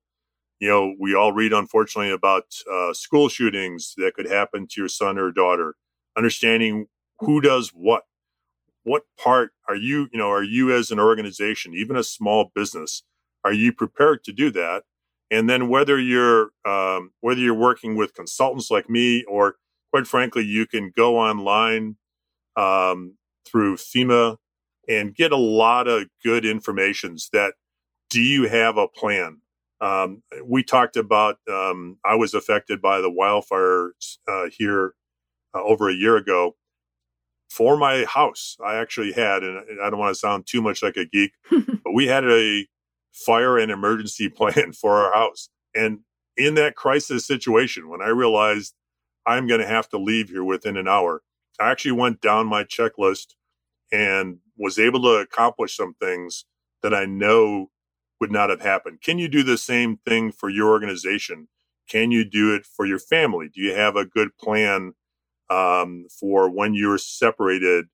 you 0.58 0.68
know, 0.68 0.94
we 0.98 1.14
all 1.14 1.32
read, 1.32 1.52
unfortunately, 1.52 2.12
about 2.12 2.44
uh, 2.70 2.92
school 2.92 3.28
shootings 3.28 3.94
that 3.96 4.14
could 4.14 4.28
happen 4.28 4.66
to 4.68 4.80
your 4.80 4.88
son 4.88 5.18
or 5.18 5.30
daughter. 5.30 5.76
Understanding 6.16 6.86
who 7.20 7.40
does 7.40 7.70
what 7.70 8.02
what 8.90 9.04
part 9.16 9.52
are 9.68 9.76
you, 9.76 10.08
you 10.12 10.18
know, 10.18 10.28
are 10.28 10.42
you 10.42 10.74
as 10.74 10.90
an 10.90 10.98
organization, 10.98 11.74
even 11.74 11.96
a 11.96 12.02
small 12.02 12.50
business, 12.56 13.04
are 13.44 13.52
you 13.52 13.72
prepared 13.72 14.24
to 14.24 14.32
do 14.32 14.50
that? 14.50 14.82
And 15.30 15.48
then 15.48 15.68
whether 15.68 15.96
you're 15.96 16.50
um, 16.66 17.12
whether 17.20 17.40
you're 17.40 17.54
working 17.54 17.94
with 17.96 18.14
consultants 18.14 18.68
like 18.68 18.90
me, 18.90 19.24
or 19.28 19.54
quite 19.92 20.08
frankly, 20.08 20.44
you 20.44 20.66
can 20.66 20.92
go 20.96 21.18
online 21.18 21.98
um, 22.56 23.16
through 23.46 23.76
FEMA 23.76 24.38
and 24.88 25.14
get 25.14 25.30
a 25.30 25.36
lot 25.36 25.86
of 25.86 26.08
good 26.24 26.44
informations. 26.44 27.28
That 27.32 27.54
do 28.10 28.20
you 28.20 28.48
have 28.48 28.76
a 28.76 28.88
plan? 28.88 29.40
Um, 29.80 30.24
we 30.44 30.64
talked 30.64 30.96
about. 30.96 31.36
Um, 31.48 31.98
I 32.04 32.16
was 32.16 32.34
affected 32.34 32.82
by 32.82 33.00
the 33.00 33.10
wildfires 33.10 34.18
uh, 34.26 34.50
here 34.50 34.94
uh, 35.54 35.62
over 35.62 35.88
a 35.88 35.94
year 35.94 36.16
ago, 36.16 36.56
for 37.50 37.76
my 37.76 38.04
house. 38.04 38.56
I 38.64 38.76
actually 38.76 39.12
had, 39.12 39.42
and 39.42 39.80
I 39.82 39.90
don't 39.90 39.98
want 39.98 40.14
to 40.14 40.18
sound 40.18 40.46
too 40.46 40.62
much 40.62 40.82
like 40.82 40.96
a 40.96 41.04
geek, 41.04 41.32
but 41.50 41.92
we 41.92 42.06
had 42.06 42.24
a 42.24 42.66
fire 43.12 43.58
and 43.58 43.70
emergency 43.70 44.28
plan 44.30 44.72
for 44.72 44.98
our 44.98 45.12
house. 45.12 45.48
And 45.74 46.00
in 46.36 46.54
that 46.54 46.76
crisis 46.76 47.26
situation, 47.26 47.88
when 47.88 48.00
I 48.00 48.08
realized 48.08 48.74
I'm 49.26 49.46
going 49.46 49.60
to 49.60 49.66
have 49.66 49.88
to 49.90 49.98
leave 49.98 50.30
here 50.30 50.44
within 50.44 50.76
an 50.76 50.88
hour, 50.88 51.22
I 51.58 51.70
actually 51.70 51.92
went 51.92 52.20
down 52.20 52.46
my 52.46 52.64
checklist 52.64 53.34
and 53.92 54.38
was 54.56 54.78
able 54.78 55.02
to 55.02 55.20
accomplish 55.20 55.76
some 55.76 55.94
things 55.94 56.44
that 56.82 56.94
I 56.94 57.04
know 57.04 57.70
would 58.20 58.30
not 58.30 58.50
have 58.50 58.60
happened. 58.60 59.00
Can 59.02 59.18
you 59.18 59.28
do 59.28 59.42
the 59.42 59.58
same 59.58 59.98
thing 60.06 60.30
for 60.30 60.48
your 60.48 60.70
organization? 60.70 61.48
Can 61.88 62.10
you 62.10 62.24
do 62.24 62.54
it 62.54 62.64
for 62.64 62.86
your 62.86 62.98
family? 62.98 63.48
Do 63.52 63.60
you 63.60 63.74
have 63.74 63.96
a 63.96 64.06
good 64.06 64.36
plan 64.38 64.94
um, 65.50 66.06
for 66.08 66.48
when 66.48 66.74
you're 66.74 66.98
separated 66.98 67.86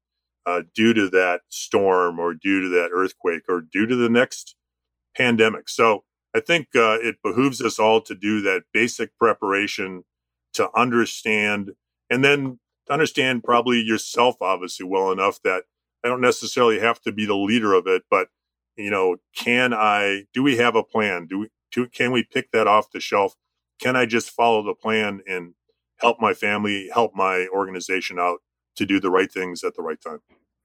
uh, 0.44 0.62
due 0.74 0.94
to 0.94 1.08
that 1.10 1.40
storm 1.48 2.18
or 2.18 2.34
due 2.34 2.62
to 2.62 2.68
that 2.68 2.90
earthquake 2.92 3.42
or 3.48 3.60
due 3.60 3.86
to 3.86 3.96
the 3.96 4.08
next 4.10 4.54
pandemic? 5.16 5.68
So 5.68 6.04
I 6.34 6.40
think 6.40 6.68
uh, 6.74 6.98
it 7.00 7.16
behooves 7.24 7.62
us 7.62 7.78
all 7.78 8.00
to 8.02 8.14
do 8.14 8.42
that 8.42 8.64
basic 8.72 9.16
preparation 9.18 10.04
to 10.54 10.68
understand 10.76 11.72
and 12.10 12.24
then 12.24 12.58
understand 12.88 13.42
probably 13.42 13.80
yourself 13.80 14.36
obviously 14.40 14.86
well 14.86 15.10
enough 15.10 15.40
that 15.42 15.64
I 16.04 16.08
don't 16.08 16.20
necessarily 16.20 16.78
have 16.78 17.00
to 17.02 17.12
be 17.12 17.26
the 17.26 17.36
leader 17.36 17.72
of 17.72 17.86
it, 17.86 18.04
but 18.10 18.28
you 18.76 18.90
know, 18.90 19.16
can 19.34 19.72
I, 19.72 20.24
do 20.34 20.42
we 20.42 20.58
have 20.58 20.76
a 20.76 20.84
plan? 20.84 21.26
Do 21.26 21.40
we, 21.40 21.88
can 21.88 22.12
we 22.12 22.22
pick 22.22 22.52
that 22.52 22.66
off 22.66 22.90
the 22.92 23.00
shelf? 23.00 23.34
Can 23.80 23.96
I 23.96 24.06
just 24.06 24.30
follow 24.30 24.62
the 24.62 24.74
plan 24.74 25.20
and 25.26 25.54
help 25.98 26.20
my 26.20 26.35
family, 26.35 26.88
help 26.92 27.14
my 27.14 27.46
organization 27.52 28.18
out 28.18 28.38
to 28.76 28.87
do 28.87 29.00
the 29.00 29.11
right 29.11 29.32
things 29.32 29.64
at 29.64 29.74
the 29.74 29.82
right 29.82 30.00
time? 30.00 30.18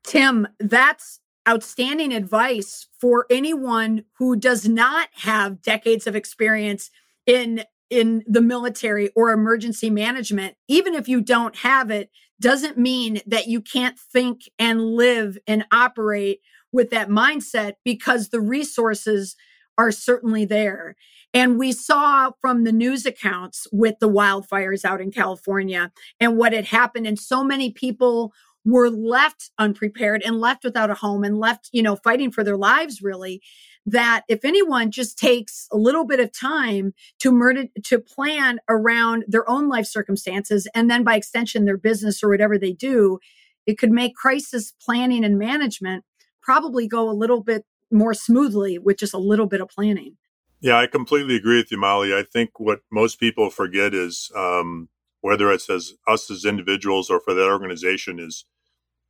Tim, 0.03 0.47
that's 0.59 1.19
outstanding 1.47 2.13
advice 2.13 2.87
for 2.99 3.25
anyone 3.29 4.03
who 4.17 4.35
does 4.35 4.67
not 4.67 5.09
have 5.13 5.61
decades 5.61 6.05
of 6.07 6.15
experience 6.15 6.91
in 7.25 7.63
in 7.89 8.23
the 8.25 8.41
military 8.41 9.09
or 9.15 9.31
emergency 9.31 9.89
management 9.89 10.55
even 10.67 10.93
if 10.93 11.09
you 11.09 11.19
don't 11.19 11.57
have 11.57 11.89
it 11.89 12.09
doesn't 12.39 12.77
mean 12.77 13.21
that 13.25 13.47
you 13.47 13.59
can't 13.59 13.99
think 13.99 14.49
and 14.57 14.81
live 14.81 15.37
and 15.47 15.65
operate 15.71 16.39
with 16.71 16.89
that 16.91 17.09
mindset 17.09 17.73
because 17.83 18.29
the 18.29 18.39
resources 18.39 19.35
are 19.81 19.91
certainly 19.91 20.45
there. 20.45 20.95
And 21.33 21.57
we 21.57 21.71
saw 21.71 22.31
from 22.39 22.65
the 22.65 22.71
news 22.71 23.07
accounts 23.07 23.65
with 23.71 23.95
the 23.99 24.09
wildfires 24.09 24.85
out 24.85 25.01
in 25.01 25.11
California 25.11 25.91
and 26.19 26.37
what 26.37 26.53
had 26.53 26.65
happened. 26.65 27.07
And 27.07 27.17
so 27.17 27.43
many 27.43 27.71
people 27.71 28.31
were 28.63 28.91
left 28.91 29.49
unprepared 29.57 30.21
and 30.23 30.39
left 30.39 30.63
without 30.63 30.91
a 30.91 30.93
home 30.93 31.23
and 31.23 31.39
left, 31.39 31.69
you 31.71 31.81
know, 31.81 31.95
fighting 31.95 32.31
for 32.31 32.43
their 32.43 32.57
lives 32.57 33.01
really. 33.01 33.41
That 33.87 34.21
if 34.29 34.45
anyone 34.45 34.91
just 34.91 35.17
takes 35.17 35.67
a 35.71 35.77
little 35.77 36.05
bit 36.05 36.19
of 36.19 36.31
time 36.31 36.93
to 37.17 37.31
murder, 37.31 37.63
to 37.85 37.97
plan 37.97 38.59
around 38.69 39.25
their 39.27 39.49
own 39.49 39.67
life 39.67 39.87
circumstances 39.87 40.67
and 40.75 40.91
then 40.91 41.03
by 41.03 41.15
extension 41.15 41.65
their 41.65 41.77
business 41.77 42.21
or 42.21 42.29
whatever 42.29 42.59
they 42.59 42.73
do, 42.73 43.17
it 43.65 43.79
could 43.79 43.91
make 43.91 44.13
crisis 44.13 44.73
planning 44.79 45.25
and 45.25 45.39
management 45.39 46.03
probably 46.41 46.87
go 46.87 47.09
a 47.09 47.11
little 47.13 47.41
bit 47.41 47.65
more 47.91 48.13
smoothly 48.13 48.77
with 48.77 48.97
just 48.97 49.13
a 49.13 49.19
little 49.19 49.47
bit 49.47 49.61
of 49.61 49.69
planning. 49.69 50.17
Yeah, 50.59 50.77
I 50.77 50.87
completely 50.87 51.35
agree 51.35 51.57
with 51.57 51.71
you, 51.71 51.79
Molly. 51.79 52.13
I 52.13 52.23
think 52.23 52.59
what 52.59 52.81
most 52.91 53.19
people 53.19 53.49
forget 53.49 53.93
is 53.93 54.31
um, 54.35 54.89
whether 55.21 55.51
it's 55.51 55.69
as 55.69 55.93
us 56.07 56.29
as 56.29 56.45
individuals 56.45 57.09
or 57.09 57.19
for 57.19 57.33
that 57.33 57.49
organization 57.49 58.19
is 58.19 58.45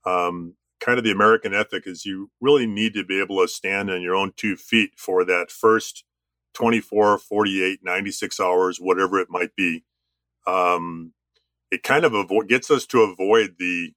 um, 0.05 0.55
kind 0.79 0.97
of 0.97 1.03
the 1.03 1.11
American 1.11 1.53
ethic 1.53 1.83
is 1.85 2.05
you 2.05 2.31
really 2.39 2.65
need 2.65 2.93
to 2.93 3.03
be 3.03 3.19
able 3.19 3.41
to 3.41 3.47
stand 3.47 3.89
on 3.89 4.01
your 4.01 4.15
own 4.15 4.33
two 4.35 4.55
feet 4.55 4.91
for 4.97 5.23
that 5.25 5.51
first 5.51 6.03
24, 6.53 7.17
48, 7.17 7.79
96 7.83 8.39
hours, 8.39 8.77
whatever 8.77 9.19
it 9.19 9.29
might 9.29 9.55
be. 9.55 9.83
Um, 10.47 11.13
it 11.69 11.83
kind 11.83 12.03
of 12.03 12.13
avo- 12.13 12.47
gets 12.47 12.71
us 12.71 12.85
to 12.87 13.01
avoid 13.01 13.55
the 13.59 13.93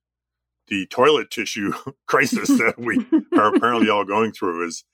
the 0.68 0.86
toilet 0.86 1.30
tissue 1.30 1.72
crisis 2.06 2.48
that 2.48 2.74
we 2.78 3.06
are 3.38 3.54
apparently 3.54 3.88
all 3.88 4.04
going 4.04 4.32
through 4.32 4.66
is 4.66 4.84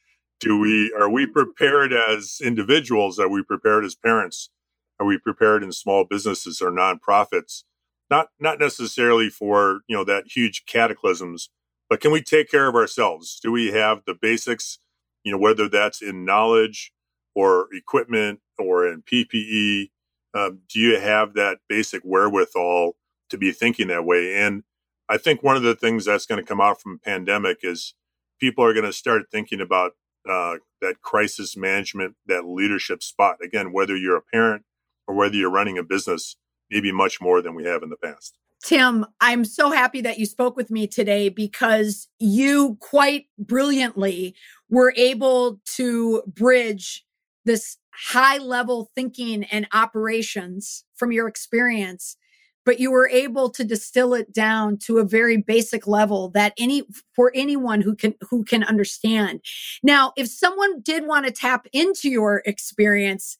do 0.40 0.58
we 0.58 0.92
are 0.98 1.10
we 1.10 1.26
prepared 1.26 1.92
as 1.92 2.38
individuals? 2.42 3.18
Are 3.18 3.28
we 3.28 3.42
prepared 3.42 3.84
as 3.84 3.94
parents? 3.94 4.50
Are 4.98 5.06
we 5.06 5.18
prepared 5.18 5.62
in 5.62 5.72
small 5.72 6.04
businesses 6.04 6.60
or 6.60 6.70
nonprofits? 6.70 7.64
Not 8.10 8.28
not 8.38 8.58
necessarily 8.58 9.28
for 9.28 9.80
you 9.86 9.96
know 9.96 10.04
that 10.04 10.24
huge 10.34 10.64
cataclysms 10.66 11.50
but 11.88 12.00
can 12.00 12.12
we 12.12 12.22
take 12.22 12.48
care 12.48 12.68
of 12.68 12.76
ourselves? 12.76 13.40
Do 13.42 13.50
we 13.50 13.72
have 13.72 14.02
the 14.06 14.14
basics 14.14 14.78
you 15.24 15.32
know 15.32 15.38
whether 15.38 15.68
that's 15.68 16.00
in 16.00 16.24
knowledge 16.24 16.92
or 17.34 17.68
equipment 17.72 18.40
or 18.58 18.86
in 18.86 19.02
ppe 19.02 19.90
um, 20.34 20.60
do 20.68 20.78
you 20.78 20.98
have 20.98 21.34
that 21.34 21.58
basic 21.68 22.02
wherewithal 22.02 22.96
to 23.30 23.38
be 23.38 23.52
thinking 23.52 23.88
that 23.88 24.04
way? 24.04 24.36
And 24.36 24.62
I 25.10 25.18
think 25.18 25.42
one 25.42 25.56
of 25.56 25.64
the 25.64 25.74
things 25.74 26.04
that's 26.04 26.24
going 26.24 26.40
to 26.40 26.46
come 26.46 26.60
out 26.60 26.80
from 26.80 27.00
pandemic 27.04 27.58
is 27.62 27.94
people 28.38 28.64
are 28.64 28.72
going 28.72 28.86
to 28.86 28.92
start 28.92 29.24
thinking 29.32 29.60
about 29.60 29.92
uh, 30.28 30.58
that 30.80 31.02
crisis 31.02 31.56
management, 31.56 32.14
that 32.26 32.46
leadership 32.46 33.02
spot. 33.02 33.38
Again, 33.42 33.72
whether 33.72 33.96
you're 33.96 34.16
a 34.16 34.22
parent 34.22 34.62
or 35.08 35.16
whether 35.16 35.34
you're 35.34 35.50
running 35.50 35.78
a 35.78 35.82
business, 35.82 36.36
maybe 36.70 36.92
much 36.92 37.20
more 37.20 37.42
than 37.42 37.56
we 37.56 37.64
have 37.64 37.82
in 37.82 37.88
the 37.88 37.96
past. 37.96 38.38
Tim, 38.62 39.04
I'm 39.20 39.44
so 39.44 39.72
happy 39.72 40.00
that 40.02 40.18
you 40.18 40.26
spoke 40.26 40.56
with 40.56 40.70
me 40.70 40.86
today 40.86 41.28
because 41.28 42.06
you 42.20 42.76
quite 42.78 43.24
brilliantly 43.36 44.36
were 44.68 44.94
able 44.96 45.60
to 45.76 46.22
bridge 46.26 47.04
this 47.44 47.78
high 47.92 48.38
level 48.38 48.90
thinking 48.94 49.44
and 49.44 49.66
operations 49.72 50.84
from 50.94 51.10
your 51.10 51.26
experience 51.26 52.16
but 52.64 52.78
you 52.78 52.90
were 52.90 53.08
able 53.08 53.50
to 53.50 53.64
distill 53.64 54.14
it 54.14 54.32
down 54.32 54.76
to 54.76 54.98
a 54.98 55.04
very 55.04 55.36
basic 55.36 55.86
level 55.86 56.28
that 56.30 56.52
any 56.58 56.82
for 57.14 57.32
anyone 57.34 57.80
who 57.80 57.94
can 57.94 58.14
who 58.28 58.44
can 58.44 58.64
understand. 58.64 59.40
Now, 59.82 60.12
if 60.16 60.28
someone 60.28 60.80
did 60.80 61.06
want 61.06 61.26
to 61.26 61.32
tap 61.32 61.66
into 61.72 62.08
your 62.08 62.42
experience, 62.44 63.38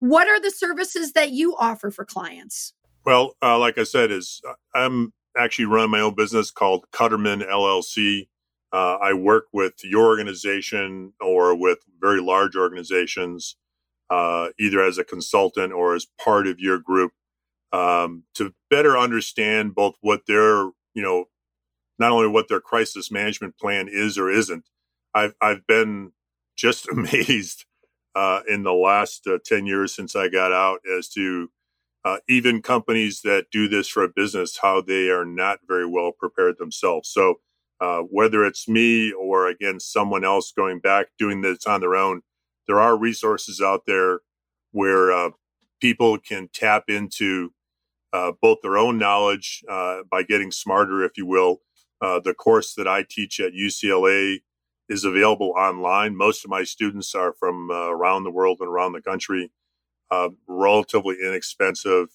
what 0.00 0.28
are 0.28 0.40
the 0.40 0.50
services 0.50 1.12
that 1.12 1.30
you 1.30 1.56
offer 1.56 1.90
for 1.90 2.04
clients? 2.04 2.74
Well, 3.04 3.34
uh, 3.42 3.58
like 3.58 3.78
I 3.78 3.84
said, 3.84 4.10
is 4.10 4.40
uh, 4.48 4.54
I'm 4.74 5.12
actually 5.36 5.66
running 5.66 5.90
my 5.90 6.00
own 6.00 6.14
business 6.14 6.50
called 6.50 6.86
Cutterman 6.92 7.40
LLC. 7.40 8.28
Uh, 8.72 8.98
I 9.02 9.14
work 9.14 9.46
with 9.52 9.74
your 9.82 10.06
organization 10.06 11.12
or 11.20 11.54
with 11.56 11.78
very 12.00 12.20
large 12.20 12.56
organizations, 12.56 13.56
uh, 14.10 14.48
either 14.60 14.82
as 14.82 14.98
a 14.98 15.04
consultant 15.04 15.72
or 15.72 15.94
as 15.94 16.06
part 16.22 16.46
of 16.46 16.60
your 16.60 16.78
group 16.78 17.12
um, 17.72 18.24
to 18.34 18.54
better 18.68 18.96
understand 18.96 19.74
both 19.74 19.94
what 20.00 20.22
their, 20.26 20.64
you 20.94 21.02
know, 21.02 21.26
not 21.98 22.10
only 22.12 22.28
what 22.28 22.48
their 22.48 22.60
crisis 22.60 23.10
management 23.10 23.58
plan 23.58 23.88
is 23.90 24.18
or 24.18 24.30
isn't. 24.30 24.64
I've 25.14 25.34
I've 25.40 25.66
been 25.66 26.12
just 26.56 26.88
amazed 26.92 27.64
uh, 28.14 28.40
in 28.48 28.62
the 28.62 28.72
last 28.72 29.26
uh, 29.26 29.38
ten 29.44 29.66
years 29.66 29.94
since 29.94 30.16
I 30.16 30.28
got 30.28 30.52
out 30.52 30.80
as 30.98 31.08
to 31.10 31.50
uh, 32.04 32.18
even 32.28 32.62
companies 32.62 33.20
that 33.22 33.46
do 33.52 33.68
this 33.68 33.86
for 33.88 34.02
a 34.02 34.08
business 34.08 34.58
how 34.62 34.80
they 34.80 35.10
are 35.10 35.26
not 35.26 35.60
very 35.68 35.86
well 35.86 36.12
prepared 36.12 36.56
themselves. 36.58 37.10
So 37.10 37.36
uh, 37.80 38.00
whether 38.00 38.44
it's 38.44 38.68
me 38.68 39.12
or 39.12 39.48
again 39.48 39.80
someone 39.80 40.24
else 40.24 40.52
going 40.56 40.80
back 40.80 41.08
doing 41.18 41.42
this 41.42 41.66
on 41.66 41.80
their 41.80 41.96
own, 41.96 42.22
there 42.66 42.80
are 42.80 42.96
resources 42.96 43.60
out 43.60 43.82
there 43.86 44.20
where 44.72 45.12
uh, 45.12 45.30
people 45.80 46.18
can 46.18 46.48
tap 46.52 46.84
into 46.88 47.52
uh, 48.12 48.32
both 48.40 48.58
their 48.62 48.78
own 48.78 48.98
knowledge 48.98 49.62
uh, 49.68 49.98
by 50.10 50.22
getting 50.22 50.50
smarter, 50.50 51.04
if 51.04 51.16
you 51.16 51.26
will. 51.26 51.60
Uh, 52.00 52.20
the 52.20 52.34
course 52.34 52.74
that 52.74 52.88
I 52.88 53.04
teach 53.08 53.40
at 53.40 53.52
UCLA 53.52 54.40
is 54.88 55.04
available 55.04 55.52
online. 55.56 56.16
Most 56.16 56.44
of 56.44 56.50
my 56.50 56.64
students 56.64 57.14
are 57.14 57.32
from 57.32 57.70
uh, 57.70 57.90
around 57.90 58.24
the 58.24 58.30
world 58.30 58.58
and 58.60 58.68
around 58.68 58.92
the 58.92 59.02
country, 59.02 59.52
uh, 60.10 60.30
relatively 60.48 61.16
inexpensive. 61.24 62.08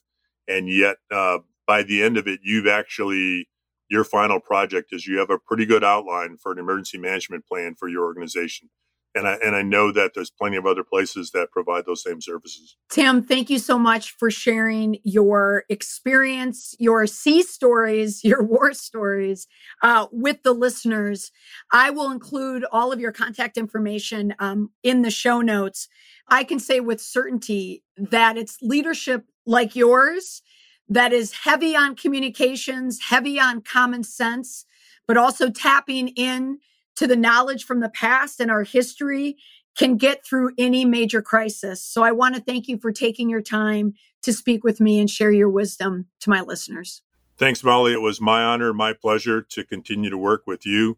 And 0.48 0.68
yet, 0.68 0.98
uh, 1.12 1.40
by 1.66 1.84
the 1.84 2.04
end 2.04 2.18
of 2.18 2.28
it, 2.28 2.42
you've 2.44 2.68
actually, 2.68 3.48
your 3.90 4.04
final 4.04 4.40
project 4.40 4.92
is 4.92 5.08
you 5.08 5.20
have 5.20 5.30
a 5.30 5.40
pretty 5.40 5.66
good 5.66 5.84
outline 5.84 6.38
for 6.38 6.52
an 6.52 6.60
emergency 6.60 6.98
management 6.98 7.48
plan 7.48 7.76
for 7.76 7.88
your 7.88 8.04
organization 8.04 8.70
and 9.16 9.28
I 9.28 9.38
and 9.44 9.56
I 9.56 9.62
know 9.62 9.92
that 9.92 10.12
there's 10.14 10.30
plenty 10.30 10.58
of 10.58 10.66
other 10.66 10.84
places 10.84 11.32
that 11.32 11.52
provide 11.52 11.86
those 11.86 12.04
same 12.04 12.22
services. 12.22 12.76
Tim, 12.90 13.24
thank 13.24 13.50
you 13.50 13.58
so 13.58 13.80
much 13.80 14.12
for 14.12 14.30
sharing 14.30 14.98
your 15.04 15.64
experience, 15.70 16.76
your 16.78 17.08
sea 17.08 17.42
stories, 17.42 18.24
your 18.24 18.44
war 18.44 18.74
stories 18.74 19.48
uh, 19.82 20.08
with 20.12 20.44
the 20.44 20.54
listeners. 20.54 21.32
I 21.72 21.90
will 21.90 22.12
include 22.12 22.66
all 22.72 22.92
of 22.92 23.00
your 23.00 23.14
contact 23.14 23.58
information 23.58 24.36
um, 24.40 24.72
in 24.84 25.02
the 25.02 25.12
show 25.12 25.42
notes. 25.42 25.88
I 26.28 26.44
can 26.44 26.60
say 26.60 26.80
with 26.80 27.00
certainty 27.00 27.84
that 27.98 28.38
it's 28.38 28.58
leadership 28.62 29.26
like 29.46 29.76
yours 29.76 30.42
that 30.90 31.14
is 31.14 31.32
heavy 31.32 31.76
on 31.76 31.96
communications, 31.96 33.00
heavy 33.10 33.40
on 33.40 33.62
common 33.62 34.04
sense, 34.04 34.66
but 35.08 35.18
also 35.18 35.50
tapping 35.50 36.10
in 36.10 36.60
to 36.96 37.08
the 37.08 37.16
knowledge 37.16 37.66
from 37.66 37.80
the 37.80 37.90
past 37.90 38.40
and 38.40 38.50
our 38.50 38.64
history 38.64 39.38
can 39.78 39.98
get 39.98 40.26
through 40.26 40.52
any 40.58 40.86
major 40.86 41.22
crisis. 41.22 41.84
So 41.84 42.04
I 42.04 42.12
want 42.12 42.36
to 42.36 42.42
thank 42.42 42.68
you 42.68 42.78
for 42.78 42.92
taking 42.92 43.30
your 43.30 43.42
time 43.42 43.94
to 44.24 44.32
speak 44.32 44.64
with 44.64 44.80
me 44.80 45.00
and 45.00 45.10
share 45.10 45.32
your 45.32 45.50
wisdom 45.50 46.08
to 46.22 46.30
my 46.30 46.42
listeners. 46.42 47.02
Thanks, 47.38 47.64
Molly. 47.64 47.92
It 47.92 48.02
was 48.02 48.22
my 48.22 48.44
honor, 48.44 48.74
my 48.74 48.94
pleasure 48.94 49.42
to 49.42 49.64
continue 49.66 50.10
to 50.10 50.18
work 50.18 50.44
with 50.48 50.66
you. 50.66 50.98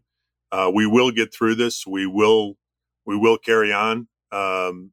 Uh, 0.52 0.70
we 0.72 0.86
will 0.86 1.10
get 1.10 1.34
through 1.34 1.56
this. 1.56 1.86
We 1.86 2.06
will, 2.06 2.56
we 3.04 3.16
will 3.16 3.36
carry 3.36 3.72
on. 3.72 4.06
Um, 4.30 4.92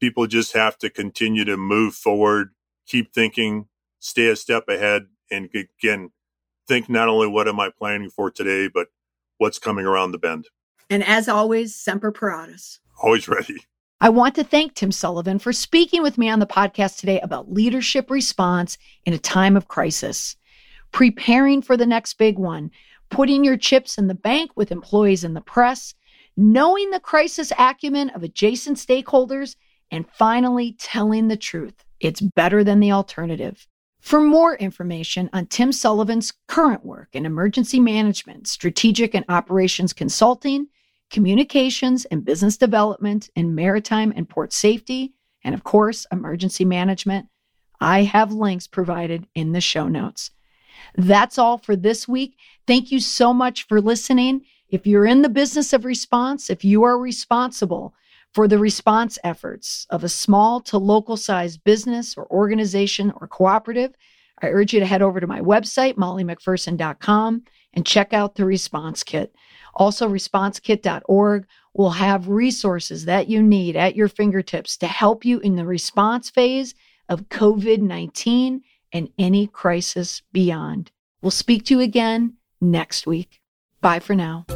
people 0.00 0.26
just 0.26 0.52
have 0.52 0.78
to 0.78 0.90
continue 0.90 1.44
to 1.44 1.56
move 1.56 1.94
forward, 1.94 2.50
keep 2.86 3.12
thinking, 3.12 3.66
stay 3.98 4.28
a 4.28 4.36
step 4.36 4.68
ahead, 4.68 5.06
and 5.30 5.48
again, 5.54 6.10
think 6.68 6.88
not 6.88 7.08
only 7.08 7.26
what 7.26 7.48
am 7.48 7.58
I 7.58 7.70
planning 7.76 8.10
for 8.10 8.30
today, 8.30 8.68
but 8.72 8.88
what's 9.44 9.58
coming 9.58 9.84
around 9.84 10.10
the 10.12 10.18
bend. 10.18 10.48
And 10.88 11.04
as 11.04 11.28
always, 11.28 11.74
Semper 11.74 12.10
Paratus. 12.10 12.78
Always 13.02 13.28
ready. 13.28 13.56
I 14.00 14.08
want 14.08 14.34
to 14.36 14.44
thank 14.44 14.72
Tim 14.72 14.90
Sullivan 14.90 15.38
for 15.38 15.52
speaking 15.52 16.02
with 16.02 16.16
me 16.16 16.30
on 16.30 16.38
the 16.38 16.46
podcast 16.46 16.96
today 16.96 17.20
about 17.20 17.52
leadership 17.52 18.10
response 18.10 18.78
in 19.04 19.12
a 19.12 19.18
time 19.18 19.54
of 19.54 19.68
crisis, 19.68 20.34
preparing 20.92 21.60
for 21.60 21.76
the 21.76 21.84
next 21.84 22.14
big 22.14 22.38
one, 22.38 22.70
putting 23.10 23.44
your 23.44 23.58
chips 23.58 23.98
in 23.98 24.06
the 24.06 24.14
bank 24.14 24.50
with 24.56 24.72
employees 24.72 25.24
in 25.24 25.34
the 25.34 25.42
press, 25.42 25.94
knowing 26.38 26.90
the 26.90 26.98
crisis 26.98 27.52
acumen 27.58 28.08
of 28.10 28.22
adjacent 28.22 28.78
stakeholders, 28.78 29.56
and 29.90 30.08
finally 30.08 30.74
telling 30.78 31.28
the 31.28 31.36
truth. 31.36 31.84
It's 32.00 32.22
better 32.22 32.64
than 32.64 32.80
the 32.80 32.92
alternative. 32.92 33.66
For 34.04 34.20
more 34.20 34.54
information 34.56 35.30
on 35.32 35.46
Tim 35.46 35.72
Sullivan's 35.72 36.30
current 36.46 36.84
work 36.84 37.08
in 37.14 37.24
emergency 37.24 37.80
management, 37.80 38.46
strategic 38.46 39.14
and 39.14 39.24
operations 39.30 39.94
consulting, 39.94 40.66
communications 41.10 42.04
and 42.04 42.22
business 42.22 42.58
development 42.58 43.30
in 43.34 43.54
maritime 43.54 44.12
and 44.14 44.28
port 44.28 44.52
safety, 44.52 45.14
and 45.42 45.54
of 45.54 45.64
course, 45.64 46.06
emergency 46.12 46.66
management, 46.66 47.28
I 47.80 48.02
have 48.02 48.30
links 48.30 48.66
provided 48.66 49.26
in 49.34 49.52
the 49.52 49.62
show 49.62 49.88
notes. 49.88 50.32
That's 50.96 51.38
all 51.38 51.56
for 51.56 51.74
this 51.74 52.06
week. 52.06 52.36
Thank 52.66 52.92
you 52.92 53.00
so 53.00 53.32
much 53.32 53.66
for 53.66 53.80
listening. 53.80 54.44
If 54.68 54.86
you're 54.86 55.06
in 55.06 55.22
the 55.22 55.30
business 55.30 55.72
of 55.72 55.86
response, 55.86 56.50
if 56.50 56.62
you 56.62 56.82
are 56.82 56.98
responsible 56.98 57.94
for 58.34 58.48
the 58.48 58.58
response 58.58 59.18
efforts 59.22 59.86
of 59.90 60.02
a 60.02 60.08
small 60.08 60.60
to 60.62 60.76
local 60.76 61.16
sized 61.16 61.62
business 61.62 62.16
or 62.16 62.26
organization 62.30 63.12
or 63.20 63.28
cooperative, 63.28 63.94
I 64.42 64.48
urge 64.48 64.74
you 64.74 64.80
to 64.80 64.86
head 64.86 65.02
over 65.02 65.20
to 65.20 65.26
my 65.26 65.40
website, 65.40 65.94
mollymcpherson.com, 65.94 67.44
and 67.72 67.86
check 67.86 68.12
out 68.12 68.34
the 68.34 68.44
response 68.44 69.04
kit. 69.04 69.34
Also, 69.74 70.08
responsekit.org 70.08 71.46
will 71.74 71.90
have 71.90 72.28
resources 72.28 73.04
that 73.04 73.28
you 73.28 73.42
need 73.42 73.76
at 73.76 73.96
your 73.96 74.08
fingertips 74.08 74.76
to 74.78 74.86
help 74.86 75.24
you 75.24 75.38
in 75.40 75.56
the 75.56 75.66
response 75.66 76.28
phase 76.28 76.74
of 77.08 77.28
COVID 77.28 77.80
19 77.80 78.62
and 78.92 79.08
any 79.18 79.46
crisis 79.46 80.22
beyond. 80.32 80.90
We'll 81.22 81.30
speak 81.30 81.64
to 81.66 81.74
you 81.74 81.80
again 81.80 82.34
next 82.60 83.06
week. 83.06 83.40
Bye 83.80 84.00
for 84.00 84.14
now. 84.14 84.46